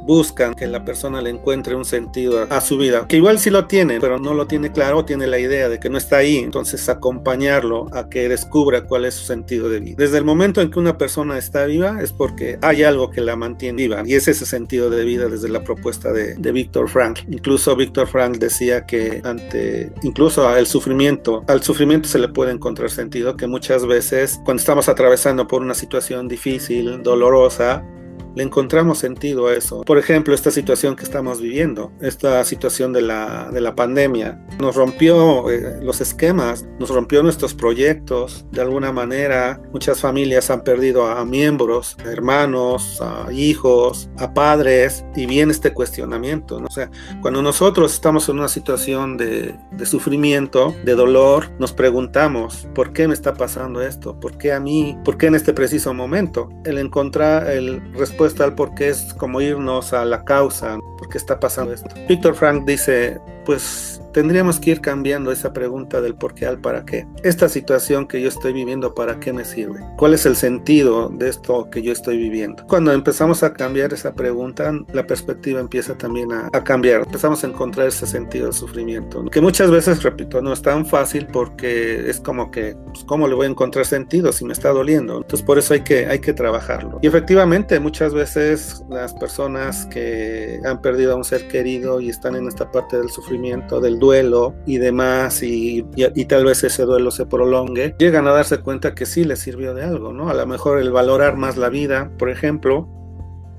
que 0.55 0.67
la 0.67 0.85
persona 0.85 1.21
le 1.21 1.31
encuentre 1.31 1.75
un 1.75 1.85
sentido 1.85 2.47
a, 2.49 2.61
su 2.61 2.77
vida, 2.77 3.07
que 3.09 3.17
igual 3.17 3.39
sí 3.39 3.51
lo 3.51 3.67
tiene, 3.67 4.01
pero 4.01 4.19
no 4.19 4.35
lo 4.35 4.47
tiene 4.47 4.73
claro, 4.73 5.05
tiene 5.05 5.27
la 5.27 5.39
idea 5.39 5.69
de 5.69 5.81
que 5.81 5.89
no 5.89 5.99
está 5.99 6.19
ahí, 6.19 6.39
entonces 6.39 6.89
acompañarlo 6.89 7.87
a 7.93 8.09
que 8.09 8.29
descubra 8.29 8.85
cuál 8.85 9.05
es 9.05 9.15
su 9.15 9.25
sentido 9.25 9.69
de 9.69 9.81
vida. 9.81 9.97
Desde 9.99 10.19
el 10.19 10.25
momento 10.25 10.61
en 10.61 10.71
que 10.71 10.79
una 10.79 10.99
persona 10.99 11.39
está 11.39 11.65
viva 11.65 12.01
es 12.03 12.13
porque 12.13 12.59
hay 12.63 12.83
algo 12.83 13.11
que 13.11 13.21
la 13.21 13.37
mantiene 13.37 13.83
viva 13.83 14.03
y 14.05 14.15
es 14.15 14.29
ese 14.29 14.47
sentido 14.47 14.91
de 14.91 15.05
vida 15.05 15.29
desde 15.29 15.49
la 15.49 15.63
propuesta 15.63 16.13
de, 16.13 16.35
de 16.35 16.53
Víctor 16.53 16.89
Frank. 16.89 17.21
Incluso 17.31 17.77
Víctor 17.77 18.09
Frank 18.09 18.39
decía 18.39 18.87
que 18.87 19.21
ante 19.25 19.93
incluso 20.03 20.55
el 20.57 20.67
sufrimiento, 20.67 21.45
al 21.47 21.63
sufrimiento 21.63 22.09
se 22.09 22.19
le 22.19 22.29
puede 22.29 22.53
encontrar 22.53 22.91
sentido 22.91 23.37
que 23.37 23.47
muchas 23.47 23.87
veces 23.87 24.41
cuando 24.45 24.61
estamos 24.61 24.89
atravesando 24.89 25.47
por 25.47 25.63
una 25.63 25.75
situación 25.75 26.29
difícil, 26.29 27.03
dolorosa, 27.03 27.85
le 28.35 28.43
encontramos 28.43 28.99
sentido 28.99 29.49
a 29.49 29.55
eso. 29.55 29.83
Por 29.83 29.99
ejemplo, 29.99 30.35
esta 30.35 30.51
situación 30.51 30.97
que 30.97 31.05
estamos 31.05 31.41
viviendo, 31.41 31.93
esta 32.01 32.45
situación 32.45 32.93
de 32.93 33.03
la, 33.03 33.51
de 33.53 33.61
la 33.61 33.75
pandemia, 33.75 34.41
nos 34.59 34.77
rompió 34.77 35.51
eh, 35.51 35.79
los 35.83 36.01
esquemas, 36.01 36.67
nos 36.79 36.91
rompió 36.91 37.23
nuestros 37.23 37.55
proyectos. 37.55 38.47
De 38.53 38.61
alguna 38.61 38.93
manera, 38.93 39.61
muchas 39.73 40.01
familias 40.01 40.51
han 40.51 40.63
perdido 40.63 41.07
a, 41.07 41.25
miembros, 41.25 41.97
a 42.05 42.11
hermanos, 42.11 43.01
a 43.01 43.33
hijos, 43.33 44.11
a 44.19 44.33
padres, 44.33 45.05
y 45.17 45.27
viene 45.27 45.53
este 45.53 45.73
cuestionamiento. 45.73 46.61
¿no? 46.61 46.67
O 46.67 46.71
sea, 46.71 46.91
cuando 47.21 47.43
nosotros 47.43 47.93
estamos 47.93 48.29
en 48.29 48.39
una 48.39 48.49
situación 48.49 49.17
de, 49.17 49.55
de 49.73 49.87
sufrimiento, 49.87 50.75
de 50.85 50.95
dolor, 50.95 51.51
nos 51.59 51.73
preguntamos, 51.73 52.69
¿por 52.75 52.93
qué 52.93 53.09
me 53.09 53.15
está 53.15 53.35
pasando 53.35 53.83
esto? 53.83 54.19
¿Por 54.19 54.39
qué 54.39 54.53
a 54.53 54.61
mí? 54.61 54.97
¿Por 55.05 55.19
qué 55.19 55.27
en 55.27 55.35
este 55.35 55.53
preciso 55.53 55.93
momento? 55.95 56.49
El 56.65 56.79
encontrar 56.79 57.51
el 57.51 57.81
respuesta 58.21 58.45
al 58.45 58.55
por 58.55 58.75
qué 58.75 58.91
es 58.91 59.15
como 59.15 59.41
irnos 59.41 59.95
a 59.95 60.05
la 60.05 60.25
causa, 60.25 60.79
por 60.99 61.09
qué 61.09 61.17
está 61.17 61.41
pasando 61.41 61.73
esto. 61.73 61.89
Víctor 62.07 62.35
Frank 62.35 62.67
dice, 62.67 63.19
pues 63.47 64.00
tendríamos 64.13 64.59
que 64.59 64.71
ir 64.71 64.81
cambiando 64.81 65.33
esa 65.33 65.53
pregunta 65.53 66.01
del 66.01 66.15
por 66.15 66.35
qué 66.35 66.47
al 66.47 66.61
para 66.61 66.85
qué. 66.85 67.07
Esta 67.23 67.49
situación 67.49 68.07
que 68.07 68.21
yo 68.21 68.29
estoy 68.29 68.53
viviendo, 68.53 68.95
¿para 68.95 69.21
qué 69.21 69.33
me 69.33 69.45
sirve? 69.45 69.81
¿Cuál 69.97 70.15
es 70.15 70.27
el 70.27 70.37
sentido 70.37 71.09
de 71.09 71.29
esto 71.29 71.69
que 71.71 71.83
yo 71.83 71.93
estoy 71.93 72.17
viviendo? 72.17 72.65
Cuando 72.67 72.93
empezamos 72.93 73.43
a 73.43 73.53
cambiar 73.53 73.93
esa 73.93 74.13
pregunta, 74.13 74.73
la 74.93 75.07
perspectiva 75.07 75.61
empieza 75.61 75.97
también 75.97 76.33
a, 76.33 76.51
cambiar. 76.65 77.03
Empezamos 77.03 77.43
a 77.43 77.47
encontrar 77.47 77.89
ese 77.89 78.07
sentido 78.07 78.47
del 78.47 78.55
sufrimiento, 78.55 79.25
que 79.27 79.41
muchas 79.41 79.71
veces, 79.71 80.03
repito, 80.03 80.43
no 80.43 80.53
es 80.53 80.63
tan 80.63 80.85
fácil 80.85 81.27
porque 81.27 82.09
es 82.09 82.21
como 82.21 82.51
que, 82.51 82.77
pues, 82.93 83.05
¿cómo 83.05 83.27
le 83.27 83.35
voy 83.35 83.47
a 83.47 83.51
encontrar 83.51 83.87
sentido 83.87 84.31
si 84.33 84.45
me 84.45 84.53
está 84.53 84.71
doliendo? 84.71 85.17
Entonces, 85.17 85.43
por 85.43 85.59
eso 85.59 85.75
hay 85.75 85.81
que, 85.81 86.07
hay 86.07 86.19
que 86.19 86.33
trabajarlo. 86.33 86.99
Y 87.03 87.07
efectivamente, 87.07 87.81
muchas 87.81 88.13
veces 88.13 88.85
las 88.91 89.15
personas 89.15 89.87
que 89.87 90.61
han 90.65 90.81
perdido 90.81 91.13
a 91.13 91.17
un 91.17 91.25
ser 91.25 91.49
querido 91.49 92.01
y 92.01 92.11
están 92.11 92.37
en 92.37 92.47
esta 92.47 92.71
parte 92.71 92.99
del 92.99 93.09
sufrimiento, 93.09 93.81
del 93.81 93.99
duelo 94.01 94.57
y 94.67 94.79
demás, 94.79 95.43
y, 95.45 95.87
y, 95.95 96.25
tal 96.25 96.45
vez 96.45 96.65
ese 96.65 96.85
duelo 96.85 97.13
se 97.13 97.27
prolongue, 97.27 97.95
llegan 97.99 98.27
a 98.27 98.33
darse 98.33 98.59
cuenta 98.59 98.95
que 98.95 99.07
sí 99.07 99.25
les 99.25 99.39
sirvió 99.39 99.75
de 99.75 99.85
algo, 99.85 100.13
¿no? 100.13 100.29
A 100.29 100.35
lo 100.35 100.47
mejor 100.47 100.81
el 100.81 100.91
valorar 100.91 101.37
más 101.37 101.57
la 101.57 101.69
vida, 101.69 102.11
por 102.19 102.31
ejemplo, 102.31 102.89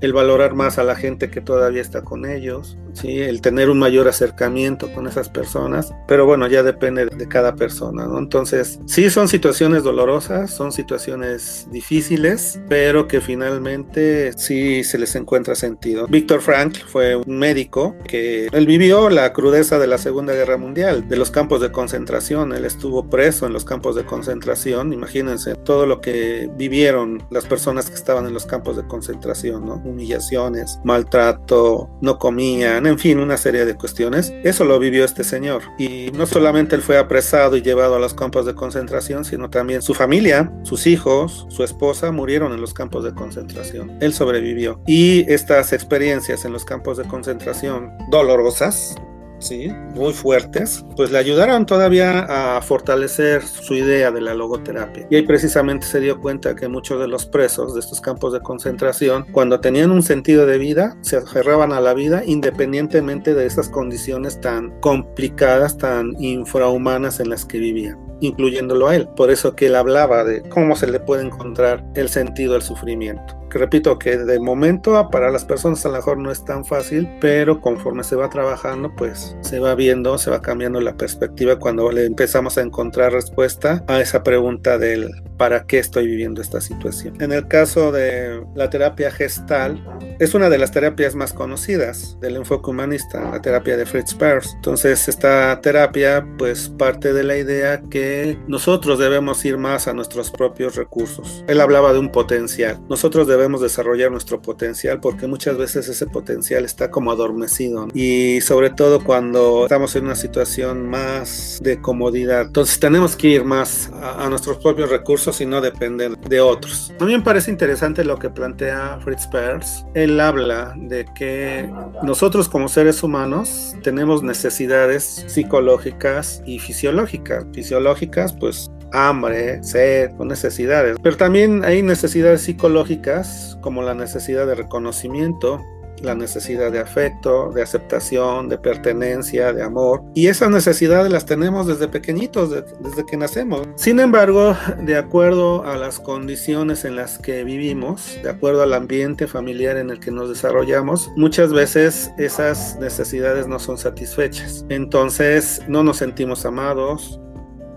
el 0.02 0.12
valorar 0.12 0.54
más 0.54 0.78
a 0.78 0.84
la 0.84 0.96
gente 0.96 1.30
que 1.30 1.40
todavía 1.40 1.80
está 1.80 2.02
con 2.02 2.26
ellos, 2.26 2.76
¿sí? 2.92 3.20
el 3.20 3.40
tener 3.40 3.70
un 3.70 3.78
mayor 3.78 4.08
acercamiento 4.08 4.92
con 4.92 5.06
esas 5.06 5.28
personas, 5.28 5.94
pero 6.06 6.26
bueno, 6.26 6.46
ya 6.46 6.62
depende 6.62 7.06
de 7.06 7.28
cada 7.28 7.54
persona. 7.54 8.06
Entonces, 8.18 8.80
sí 8.86 9.10
son 9.10 9.28
situaciones 9.28 9.82
dolorosas, 9.82 10.50
son 10.50 10.72
situaciones 10.72 11.66
difíciles, 11.70 12.60
pero 12.68 13.08
que 13.08 13.20
finalmente 13.20 14.32
sí 14.36 14.84
se 14.84 14.98
les 14.98 15.14
encuentra 15.14 15.54
sentido. 15.54 16.06
Víctor 16.06 16.40
Frank 16.40 16.78
fue 16.86 17.16
un 17.16 17.38
médico 17.38 17.96
que 18.06 18.48
él 18.52 18.66
vivió 18.66 19.10
la 19.10 19.32
crudeza 19.32 19.78
de 19.78 19.86
la 19.86 19.98
Segunda 19.98 20.34
Guerra 20.34 20.56
Mundial, 20.56 21.08
de 21.08 21.16
los 21.16 21.30
campos 21.30 21.60
de 21.60 21.72
concentración, 21.72 22.52
él 22.52 22.64
estuvo 22.64 23.08
preso 23.08 23.46
en 23.46 23.52
los 23.52 23.64
campos 23.64 23.96
de 23.96 24.04
concentración, 24.04 24.92
imagínense 24.92 25.54
todo 25.54 25.86
lo 25.86 26.00
que 26.00 26.50
vivieron 26.56 27.22
las 27.30 27.46
personas 27.46 27.88
que 27.88 27.94
estaban 27.94 28.26
en 28.26 28.34
los 28.34 28.46
campos 28.46 28.76
de 28.76 28.86
concentración. 28.86 29.70
Humillaciones, 29.84 30.78
maltrato, 30.84 31.90
no 32.00 32.18
comían, 32.18 32.81
en 32.88 32.98
fin, 32.98 33.18
una 33.18 33.36
serie 33.36 33.64
de 33.64 33.74
cuestiones. 33.74 34.32
Eso 34.44 34.64
lo 34.64 34.78
vivió 34.78 35.04
este 35.04 35.24
señor. 35.24 35.62
Y 35.78 36.10
no 36.14 36.26
solamente 36.26 36.76
él 36.76 36.82
fue 36.82 36.98
apresado 36.98 37.56
y 37.56 37.62
llevado 37.62 37.96
a 37.96 37.98
los 37.98 38.14
campos 38.14 38.46
de 38.46 38.54
concentración, 38.54 39.24
sino 39.24 39.50
también 39.50 39.82
su 39.82 39.94
familia, 39.94 40.52
sus 40.62 40.86
hijos, 40.86 41.46
su 41.48 41.64
esposa 41.64 42.12
murieron 42.12 42.52
en 42.52 42.60
los 42.60 42.74
campos 42.74 43.04
de 43.04 43.14
concentración. 43.14 43.96
Él 44.00 44.12
sobrevivió. 44.12 44.80
Y 44.86 45.30
estas 45.32 45.72
experiencias 45.72 46.44
en 46.44 46.52
los 46.52 46.64
campos 46.64 46.96
de 46.98 47.04
concentración 47.04 47.92
dolorosas, 48.10 48.94
¿sí? 49.42 49.68
muy 49.94 50.12
fuertes, 50.12 50.84
pues 50.96 51.10
le 51.10 51.18
ayudaron 51.18 51.66
todavía 51.66 52.56
a 52.56 52.62
fortalecer 52.62 53.42
su 53.42 53.74
idea 53.74 54.10
de 54.10 54.20
la 54.20 54.34
logoterapia. 54.34 55.06
Y 55.10 55.16
ahí 55.16 55.22
precisamente 55.22 55.86
se 55.86 56.00
dio 56.00 56.20
cuenta 56.20 56.54
que 56.54 56.68
muchos 56.68 57.00
de 57.00 57.08
los 57.08 57.26
presos 57.26 57.74
de 57.74 57.80
estos 57.80 58.00
campos 58.00 58.32
de 58.32 58.40
concentración, 58.40 59.26
cuando 59.32 59.60
tenían 59.60 59.90
un 59.90 60.02
sentido 60.02 60.46
de 60.46 60.58
vida, 60.58 60.96
se 61.02 61.16
aferraban 61.16 61.72
a 61.72 61.80
la 61.80 61.94
vida 61.94 62.22
independientemente 62.24 63.34
de 63.34 63.46
esas 63.46 63.68
condiciones 63.68 64.40
tan 64.40 64.70
complicadas, 64.80 65.76
tan 65.76 66.12
infrahumanas 66.18 67.20
en 67.20 67.30
las 67.30 67.44
que 67.44 67.58
vivían 67.58 67.98
incluyéndolo 68.20 68.86
a 68.86 68.94
él. 68.94 69.08
Por 69.16 69.32
eso 69.32 69.56
que 69.56 69.66
él 69.66 69.74
hablaba 69.74 70.22
de 70.22 70.42
cómo 70.48 70.76
se 70.76 70.86
le 70.86 71.00
puede 71.00 71.26
encontrar 71.26 71.84
el 71.96 72.08
sentido 72.08 72.54
al 72.54 72.62
sufrimiento 72.62 73.41
que 73.52 73.58
repito 73.58 73.98
que 73.98 74.16
de 74.16 74.40
momento 74.40 75.10
para 75.10 75.30
las 75.30 75.44
personas 75.44 75.84
a 75.84 75.90
lo 75.90 75.96
mejor 75.96 76.16
no 76.16 76.30
es 76.30 76.42
tan 76.42 76.64
fácil, 76.64 77.06
pero 77.20 77.60
conforme 77.60 78.02
se 78.02 78.16
va 78.16 78.30
trabajando, 78.30 78.90
pues 78.96 79.36
se 79.42 79.58
va 79.60 79.74
viendo, 79.74 80.16
se 80.16 80.30
va 80.30 80.40
cambiando 80.40 80.80
la 80.80 80.96
perspectiva 80.96 81.58
cuando 81.58 81.92
le 81.92 82.06
empezamos 82.06 82.56
a 82.56 82.62
encontrar 82.62 83.12
respuesta 83.12 83.84
a 83.88 84.00
esa 84.00 84.22
pregunta 84.22 84.78
del 84.78 85.10
para 85.36 85.66
qué 85.66 85.80
estoy 85.80 86.06
viviendo 86.06 86.40
esta 86.40 86.60
situación. 86.60 87.20
En 87.20 87.32
el 87.32 87.48
caso 87.48 87.90
de 87.90 88.42
la 88.54 88.70
terapia 88.70 89.10
gestal, 89.10 89.84
es 90.20 90.34
una 90.34 90.48
de 90.48 90.56
las 90.56 90.70
terapias 90.70 91.16
más 91.16 91.32
conocidas 91.32 92.16
del 92.20 92.36
enfoque 92.36 92.70
humanista, 92.70 93.28
la 93.28 93.42
terapia 93.42 93.76
de 93.76 93.84
Fritz 93.84 94.14
Perls. 94.14 94.52
Entonces, 94.54 95.08
esta 95.08 95.60
terapia 95.60 96.24
pues 96.38 96.68
parte 96.68 97.12
de 97.12 97.24
la 97.24 97.36
idea 97.36 97.82
que 97.90 98.38
nosotros 98.46 99.00
debemos 99.00 99.44
ir 99.44 99.58
más 99.58 99.88
a 99.88 99.92
nuestros 99.92 100.30
propios 100.30 100.76
recursos. 100.76 101.44
Él 101.48 101.60
hablaba 101.60 101.92
de 101.92 101.98
un 101.98 102.12
potencial. 102.12 102.80
Nosotros 102.88 103.26
debemos 103.26 103.41
desarrollar 103.50 104.10
nuestro 104.10 104.40
potencial 104.40 105.00
porque 105.00 105.26
muchas 105.26 105.56
veces 105.56 105.88
ese 105.88 106.06
potencial 106.06 106.64
está 106.64 106.90
como 106.90 107.10
adormecido 107.10 107.88
y 107.94 108.40
sobre 108.40 108.70
todo 108.70 109.02
cuando 109.02 109.64
estamos 109.64 109.94
en 109.96 110.04
una 110.04 110.14
situación 110.14 110.88
más 110.88 111.58
de 111.62 111.80
comodidad. 111.80 112.42
Entonces 112.42 112.78
tenemos 112.78 113.16
que 113.16 113.28
ir 113.28 113.44
más 113.44 113.90
a, 114.00 114.28
nuestros 114.28 114.58
propios 114.58 114.90
recursos 114.90 115.40
y 115.40 115.46
no 115.46 115.60
depender 115.60 116.16
de 116.18 116.40
otros. 116.40 116.92
A 116.98 117.04
mí 117.04 117.12
me 117.16 117.22
parece 117.22 117.50
interesante 117.50 118.04
lo 118.04 118.18
que 118.18 118.30
plantea 118.30 118.98
Fritz 119.02 119.26
Perls. 119.26 119.84
Él 119.94 120.18
habla 120.20 120.74
de 120.76 121.04
que 121.14 121.70
nosotros 122.02 122.48
como 122.48 122.68
seres 122.68 123.02
humanos 123.02 123.74
tenemos 123.82 124.22
necesidades 124.22 125.24
psicológicas 125.26 126.42
y 126.46 126.58
fisiológicas. 126.58 127.44
Fisiológicas, 127.52 128.32
pues 128.32 128.70
hambre, 128.92 129.62
sed 129.62 130.12
o 130.18 130.24
necesidades. 130.24 130.96
Pero 131.02 131.16
también 131.16 131.64
hay 131.64 131.82
necesidades 131.82 132.42
psicológicas 132.42 133.58
como 133.60 133.82
la 133.82 133.94
necesidad 133.94 134.46
de 134.46 134.54
reconocimiento, 134.54 135.60
la 136.02 136.14
necesidad 136.14 136.72
de 136.72 136.80
afecto, 136.80 137.50
de 137.52 137.62
aceptación, 137.62 138.48
de 138.48 138.58
pertenencia, 138.58 139.52
de 139.52 139.62
amor. 139.62 140.02
Y 140.14 140.26
esas 140.26 140.50
necesidades 140.50 141.10
las 141.10 141.26
tenemos 141.26 141.66
desde 141.66 141.88
pequeñitos, 141.88 142.50
desde 142.50 143.06
que 143.06 143.16
nacemos. 143.16 143.66
Sin 143.76 144.00
embargo, 144.00 144.56
de 144.80 144.96
acuerdo 144.96 145.64
a 145.64 145.76
las 145.76 146.00
condiciones 146.00 146.84
en 146.84 146.96
las 146.96 147.18
que 147.18 147.44
vivimos, 147.44 148.18
de 148.22 148.30
acuerdo 148.30 148.62
al 148.62 148.74
ambiente 148.74 149.26
familiar 149.26 149.76
en 149.76 149.90
el 149.90 150.00
que 150.00 150.10
nos 150.10 150.28
desarrollamos, 150.28 151.10
muchas 151.16 151.52
veces 151.52 152.10
esas 152.18 152.76
necesidades 152.80 153.46
no 153.46 153.58
son 153.58 153.78
satisfechas. 153.78 154.64
Entonces 154.68 155.62
no 155.68 155.84
nos 155.84 155.98
sentimos 155.98 156.44
amados, 156.44 157.20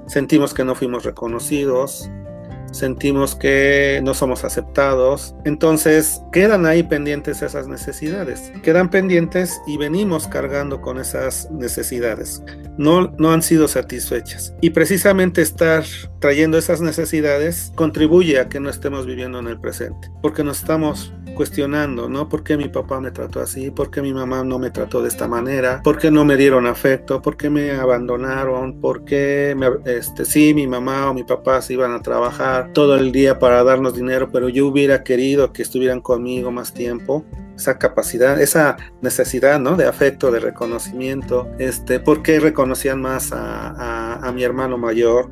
sentimos 0.07 0.53
que 0.53 0.63
no 0.63 0.75
fuimos 0.75 1.03
reconocidos, 1.03 2.09
sentimos 2.75 3.35
que 3.35 4.01
no 4.03 4.13
somos 4.13 4.43
aceptados. 4.43 5.35
Entonces 5.45 6.21
quedan 6.31 6.65
ahí 6.65 6.83
pendientes 6.83 7.41
esas 7.41 7.67
necesidades. 7.67 8.51
Quedan 8.61 8.89
pendientes 8.89 9.61
y 9.65 9.77
venimos 9.77 10.27
cargando 10.27 10.81
con 10.81 10.99
esas 10.99 11.49
necesidades. 11.51 12.43
No, 12.77 13.13
no 13.17 13.31
han 13.31 13.41
sido 13.41 13.67
satisfechas. 13.67 14.53
Y 14.61 14.71
precisamente 14.71 15.41
estar 15.41 15.85
trayendo 16.19 16.57
esas 16.57 16.81
necesidades 16.81 17.71
contribuye 17.75 18.39
a 18.39 18.49
que 18.49 18.59
no 18.59 18.69
estemos 18.69 19.05
viviendo 19.05 19.39
en 19.39 19.47
el 19.47 19.59
presente. 19.59 20.11
Porque 20.21 20.43
nos 20.43 20.59
estamos 20.59 21.13
cuestionando, 21.35 22.09
¿no? 22.09 22.27
¿Por 22.27 22.43
qué 22.43 22.57
mi 22.57 22.69
papá 22.69 22.99
me 22.99 23.11
trató 23.11 23.41
así? 23.41 23.69
¿Por 23.69 23.91
qué 23.91 24.01
mi 24.01 24.13
mamá 24.13 24.43
no 24.43 24.57
me 24.57 24.71
trató 24.71 25.03
de 25.03 25.09
esta 25.09 25.27
manera? 25.27 25.81
¿Por 25.83 25.99
qué 25.99 26.09
no 26.09 26.25
me 26.25 26.37
dieron 26.37 26.65
afecto? 26.65 27.21
¿Por 27.21 27.37
qué 27.37 27.51
me 27.51 27.71
abandonaron? 27.71 28.81
¿Por 28.81 29.05
qué 29.05 29.53
me, 29.55 29.69
este, 29.85 30.25
sí, 30.25 30.53
mi 30.55 30.65
mamá 30.65 31.11
o 31.11 31.13
mi 31.13 31.23
papá 31.23 31.61
se 31.61 31.73
iban 31.73 31.91
a 31.93 32.01
trabajar 32.01 32.73
todo 32.73 32.95
el 32.95 33.11
día 33.11 33.37
para 33.37 33.63
darnos 33.63 33.93
dinero, 33.93 34.31
pero 34.31 34.49
yo 34.49 34.65
hubiera 34.65 35.03
querido 35.03 35.53
que 35.53 35.61
estuvieran 35.61 36.01
conmigo 36.01 36.51
más 36.51 36.73
tiempo? 36.73 37.25
esa 37.55 37.77
capacidad, 37.77 38.41
esa 38.41 38.75
necesidad, 39.01 39.61
¿no? 39.61 39.77
De 39.77 39.85
afecto, 39.85 40.29
de 40.29 40.41
reconocimiento, 40.41 41.49
este, 41.57 42.01
¿por 42.01 42.21
qué 42.21 42.41
reconocían 42.41 42.99
más 42.99 43.31
a, 43.31 44.15
a 44.15 44.31
mi 44.33 44.43
hermano 44.43 44.77
mayor? 44.77 45.29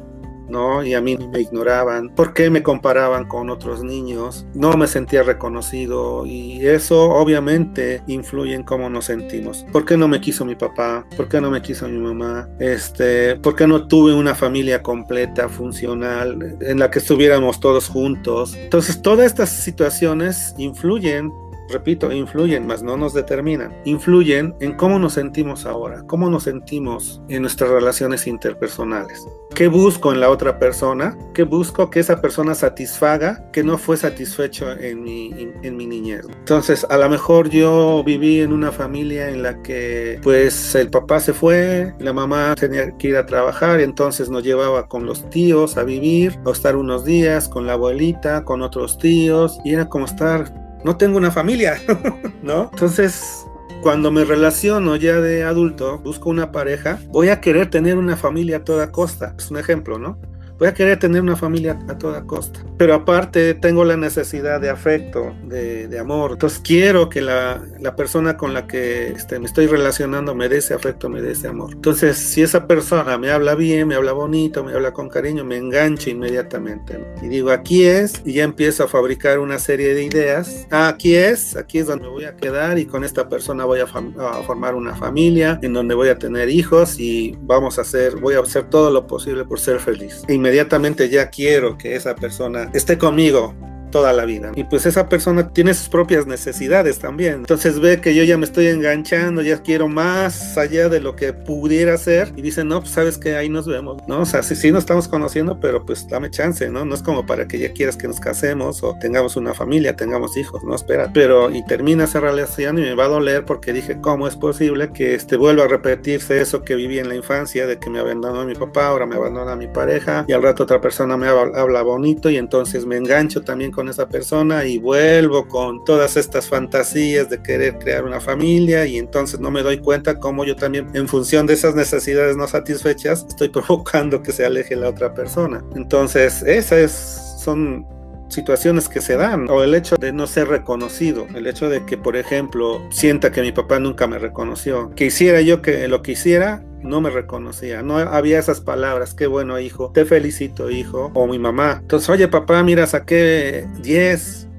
¿No? 0.53 0.83
Y 0.83 0.93
a 0.93 1.01
mí 1.01 1.17
me 1.17 1.41
ignoraban. 1.41 2.10
¿Por 2.10 2.33
qué 2.33 2.50
me 2.50 2.63
comparaban 2.63 3.25
con 3.25 3.50
otros 3.50 3.83
niños? 3.83 4.45
No 4.53 4.77
me 4.77 4.88
sentía 4.88 5.24
reconocido 5.24 6.25
y 6.25 6.65
eso 6.65 7.10
obviamente 7.10 8.03
influye 8.07 8.53
en 8.53 8.63
cómo 8.63 8.89
nos 8.89 9.05
sentimos. 9.05 9.65
¿Por 9.72 9.83
qué 9.83 9.98
no 9.98 10.07
me 10.07 10.22
quiso 10.22 10.45
mi 10.45 10.55
papá? 10.55 11.05
¿Por 11.17 11.27
qué 11.27 11.41
no 11.41 11.50
me 11.50 11.62
quiso 11.62 11.88
mi 11.89 11.98
mamá? 11.98 12.48
Este, 12.60 13.36
¿por 13.38 13.55
qué 13.55 13.67
no 13.67 13.88
tuve 13.88 14.13
una 14.13 14.36
familia 14.36 14.81
completa, 14.81 15.50
funcional, 15.50 16.57
en 16.62 16.79
la 16.79 16.89
que 16.89 17.00
estuviéramos 17.00 17.60
todos 17.60 17.89
juntos? 17.89 18.55
Entonces, 18.55 19.01
todas 19.01 19.25
estas 19.25 19.50
situaciones 19.50 20.53
influyen 20.57 21.31
repito, 21.70 22.12
influyen, 22.12 22.67
más 22.67 22.84
no 22.84 22.98
nos 22.98 23.13
determinan. 23.13 23.75
Influyen 23.86 24.55
en 24.60 24.74
cómo 24.74 25.00
nos 25.00 25.13
sentimos 25.13 25.65
ahora, 25.65 26.03
cómo 26.08 26.29
nos 26.29 26.43
sentimos 26.43 27.22
en 27.29 27.41
nuestras 27.41 27.70
relaciones 27.70 28.27
interpersonales. 28.27 29.25
¿Qué 29.55 29.67
busco 29.67 30.12
en 30.12 30.20
la 30.20 30.29
otra 30.29 30.58
persona? 30.58 31.15
¿Qué 31.34 31.43
busco 31.43 31.89
que 31.89 32.00
esa 32.00 32.22
persona 32.22 32.55
satisfaga 32.55 33.51
que 33.51 33.63
no 33.63 33.77
fue 33.77 33.98
satisfecho 33.98 34.72
en 34.72 35.03
mi, 35.03 35.53
en, 35.62 35.77
mi 35.77 35.86
niñez? 35.86 36.25
Entonces, 36.39 36.86
a 36.89 36.98
lo 36.98 37.08
mejor 37.08 37.50
yo 37.50 38.03
viví 38.03 38.41
en 38.41 38.51
una 38.51 38.72
familia 38.72 39.29
en 39.29 39.43
la 39.43 39.62
que 39.62 40.20
pues 40.24 40.74
el 40.74 40.89
papá 40.89 41.20
se 41.20 41.34
fue, 41.34 41.93
la 42.00 42.13
mamá 42.13 42.55
tenía 42.55 42.98
que 42.98 43.10
ir 43.10 43.17
a 43.17 43.27
trabajar, 43.27 43.79
entonces 43.79 44.29
nos 44.29 44.43
llevaba 44.43 44.88
con 44.88 45.05
los 45.05 45.29
tíos 45.29 45.77
a 45.77 45.84
vivir, 45.84 46.39
a 46.46 46.51
estar 46.51 46.75
unos 46.75 47.05
días 47.05 47.48
con 47.48 47.67
la 47.67 47.74
abuelita, 47.74 48.43
con 48.43 48.63
otros 48.63 48.98
tíos, 48.98 49.60
y 49.63 49.74
era 49.74 49.88
como 49.88 50.05
estar 50.05 50.62
no 50.84 50.98
tengo 50.98 51.18
una 51.18 51.32
familia, 51.32 51.82
¿no? 52.44 52.70
Entonces, 52.72 53.46
cuando 53.82 54.12
me 54.12 54.24
relaciono 54.24 54.96
ya 54.96 55.20
de 55.20 55.44
adulto, 55.44 56.00
busco 56.00 56.30
una 56.30 56.52
pareja, 56.52 57.00
voy 57.08 57.30
a 57.30 57.42
querer 57.42 57.70
tener 57.70 57.98
una 57.98 58.16
familia 58.16 58.58
a 58.58 58.63
toda 58.63 58.92
costa. 58.92 59.36
Es 59.38 59.52
un 59.52 59.58
ejemplo, 59.58 60.00
¿no? 60.00 60.20
Voy 60.63 60.70
a 60.70 60.74
querer 60.74 60.98
tener 60.98 61.22
una 61.22 61.36
familia 61.36 61.77
a 61.89 61.98
toda 61.98 62.24
costa. 62.24 62.62
Pero 62.78 62.93
aparte 62.93 63.54
tengo 63.54 63.84
la 63.84 63.97
necesidad 63.97 64.62
de 64.62 64.69
afecto, 64.69 65.36
de, 65.43 65.99
amor. 65.99 66.32
Entonces 66.32 66.60
quiero 66.60 67.10
que 67.10 67.19
la, 67.19 67.62
persona 67.97 68.38
con 68.38 68.54
la 68.54 68.65
que 68.65 69.10
este, 69.10 69.39
me 69.39 69.45
estoy 69.45 69.67
relacionando 69.67 70.34
me 70.34 70.47
dé 70.47 70.60
ese 70.60 70.73
afecto, 70.73 71.10
me 71.10 71.21
dé 71.21 71.34
ese 71.34 71.49
amor. 71.49 71.73
Entonces 71.73 72.17
si 72.17 72.41
esa 72.41 72.65
persona 72.65 73.17
me 73.17 73.30
habla 73.30 73.56
bien, 73.56 73.89
me 73.89 73.95
habla 73.95 74.13
bonito, 74.13 74.63
me 74.63 74.71
habla 74.71 74.93
con 74.93 75.10
cariño, 75.10 75.43
me 75.43 75.58
engancho 75.58 76.10
inmediatamente. 76.10 76.97
Y 77.21 77.28
digo, 77.28 77.52
aquí 77.52 77.84
es, 77.84 78.21
y 78.23 78.32
ya 78.32 78.45
empiezo 78.45 78.86
a 78.86 78.88
fabricar 78.88 79.39
una 79.39 79.60
serie 79.60 79.93
de 79.93 80.04
ideas. 80.06 80.65
Ah, 80.71 80.88
aquí 80.88 81.13
es, 81.13 81.58
aquí 81.58 81.80
es 81.80 81.88
donde 81.88 82.06
me 82.06 82.12
voy 82.12 82.23
a 82.23 82.38
quedar 82.38 82.80
y 82.80 82.86
con 82.86 83.04
esta 83.04 83.28
persona 83.28 83.65
voy 83.65 83.82
a, 83.82 83.84
a 83.84 84.43
formar 84.43 84.76
una 84.76 84.95
familia 84.95 85.60
en 85.62 85.73
donde 85.73 85.93
voy 85.93 86.08
a 86.08 86.17
tener 86.17 86.49
hijos 86.49 86.97
y 86.99 87.38
vamos 87.41 87.80
a 87.80 87.82
hacer, 87.82 88.15
voy 88.15 88.36
a 88.36 88.39
hacer 88.39 88.69
todo 88.69 88.89
lo 88.91 89.08
posible 89.08 89.43
por 89.43 89.60
ser 89.60 89.82
feliz 89.82 90.23
inmediatamente 90.54 91.10
ya 91.10 91.32
quiero 91.32 91.80
que 91.80 91.96
esa 91.96 92.13
persona 92.13 92.70
esté 92.74 92.96
conmigo 93.00 93.56
toda 93.93 94.12
la 94.12 94.25
vida. 94.25 94.51
Y 94.56 94.63
pues 94.63 94.88
esa 94.88 95.08
persona 95.08 95.49
tiene 95.49 95.75
sus 95.75 95.88
propias 95.88 96.25
necesidades 96.25 96.97
también. 96.97 97.36
Entonces 97.36 97.79
ve 97.79 98.01
que 98.01 98.15
yo 98.15 98.23
ya 98.23 98.39
me 98.39 98.45
estoy 98.45 98.65
enganchando, 98.65 99.43
ya 99.43 99.62
quiero 99.62 99.88
más 99.88 100.58
allá 100.58 100.89
de 100.89 100.99
lo 100.99 101.15
que 101.15 101.32
pudiera 101.32 101.95
ser. 101.99 102.34
Y 102.36 102.41
dice, 102.41 102.63
no, 102.63 102.79
pues 102.82 102.91
sabes 102.91 103.19
que 103.19 103.36
ahí 103.36 103.49
nos 103.49 103.67
vemos, 103.67 104.01
¿no? 104.08 104.21
O 104.21 104.25
sea, 104.25 104.41
sí, 104.41 104.56
sí 104.56 104.71
nos 104.71 104.79
estamos 104.79 105.08
conociendo, 105.08 105.60
pero 105.60 105.86
pues 105.86 106.08
dame 106.08 106.32
chance, 106.32 106.67
¿no? 106.69 106.86
No 106.86 106.95
es 106.95 107.03
como 107.03 107.27
para 107.27 107.47
que 107.47 107.60
ya 107.60 107.71
quieras 107.71 107.95
que 107.95 108.08
nos 108.08 108.19
casemos 108.19 108.82
o 108.82 108.97
tengamos 108.99 109.36
una 109.36 109.53
familia, 109.53 109.95
tengamos 109.95 110.38
hijos, 110.38 110.63
no, 110.63 110.73
espera. 110.73 111.12
Pero 111.13 111.51
y 111.51 111.63
termina 111.67 112.06
esa 112.06 112.19
relación 112.19 112.79
y 112.79 112.82
me 112.82 112.95
va 112.95 113.06
a 113.06 113.10
doler 113.10 113.45
porque 113.45 113.73
dije, 113.73 113.99
¿cómo 114.01 114.27
es 114.27 114.36
posible 114.36 114.89
que 114.91 115.13
este 115.13 115.38
vuelva 115.38 115.65
a 115.65 115.67
repetirse 115.67 116.41
eso 116.41 116.63
que 116.63 116.73
viví 116.73 116.97
en 116.97 117.10
la 117.10 117.15
infancia, 117.15 117.67
de 117.67 117.77
que 117.77 117.91
me 117.91 117.99
abandonó 117.99 118.43
mi 118.43 118.56
papá, 118.56 118.88
ahora 118.88 119.06
me 119.06 119.15
abandona 119.15 119.56
mi 119.56 119.67
pareja 119.67 120.25
y 120.27 120.34
al 120.34 120.41
rato 120.41 120.63
otra 120.63 120.82
persona 120.82 121.15
me 121.15 121.27
habla 121.27 121.84
bonito 121.84 122.32
y 122.32 122.38
entonces 122.38 122.88
me 122.88 122.97
engancho 122.97 123.43
también 123.43 123.71
con 123.71 123.83
esa 123.89 124.08
persona 124.08 124.65
y 124.65 124.78
vuelvo 124.78 125.48
con 125.48 125.84
todas 125.86 126.17
estas 126.17 126.48
fantasías 126.48 127.30
de 127.30 127.41
querer 127.41 127.78
crear 127.80 128.04
una 128.04 128.19
familia 128.19 128.86
y 128.86 128.98
entonces 128.98 129.39
no 129.39 129.52
me 129.52 129.63
doy 129.63 129.80
cuenta 129.80 130.19
cómo 130.19 130.46
yo 130.46 130.56
también 130.56 130.88
en 130.93 131.08
función 131.08 131.46
de 131.48 131.54
esas 131.54 131.76
necesidades 131.76 132.36
no 132.36 132.48
satisfechas 132.48 133.26
estoy 133.28 133.50
provocando 133.50 134.22
que 134.22 134.32
se 134.32 134.46
aleje 134.46 134.76
la 134.76 134.89
otra 134.89 135.13
persona. 135.13 135.63
Entonces 135.76 136.43
esas 136.43 137.41
son 137.43 137.86
situaciones 138.34 138.89
que 138.89 139.02
se 139.02 139.15
dan 139.15 139.50
o 139.50 139.63
el 139.63 139.76
hecho 139.76 139.96
de 139.96 140.12
no 140.12 140.28
ser 140.28 140.48
reconocido, 140.48 141.28
el 141.36 141.48
hecho 141.48 141.69
de 141.69 141.86
que 141.86 141.98
por 141.98 142.17
ejemplo 142.17 142.82
sienta 142.89 143.32
que 143.32 143.41
mi 143.41 143.52
papá 143.52 143.80
nunca 143.80 144.08
me 144.08 144.19
reconoció, 144.19 144.91
que 144.96 145.06
hiciera 145.06 145.41
yo 145.41 145.62
que 145.62 145.88
lo 145.88 146.02
que 146.02 146.13
hiciera 146.13 146.63
no 146.82 147.00
me 147.00 147.10
reconocía, 147.10 147.82
no 147.82 147.98
había 147.98 148.39
esas 148.39 148.60
palabras, 148.60 149.13
qué 149.13 149.28
bueno 149.28 149.60
hijo, 149.60 149.91
te 149.93 150.04
felicito 150.04 150.69
hijo, 150.69 151.12
o 151.13 151.28
mi 151.28 151.39
mamá. 151.39 151.78
Entonces, 151.80 152.10
oye 152.10 152.28
papá, 152.28 152.62
mira, 152.62 152.86
saqué 152.88 153.65
10, 153.82 154.50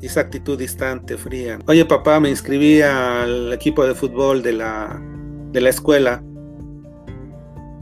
y 0.00 0.06
esa 0.06 0.20
actitud 0.20 0.58
distante, 0.58 1.16
fría. 1.16 1.58
Oye 1.66 1.84
papá, 1.84 2.20
me 2.20 2.30
inscribí 2.30 2.80
al 2.82 3.52
equipo 3.52 3.84
de 3.84 3.94
fútbol 3.94 4.42
de 4.42 4.52
la, 4.52 5.00
de 5.50 5.60
la 5.60 5.70
escuela 5.70 6.22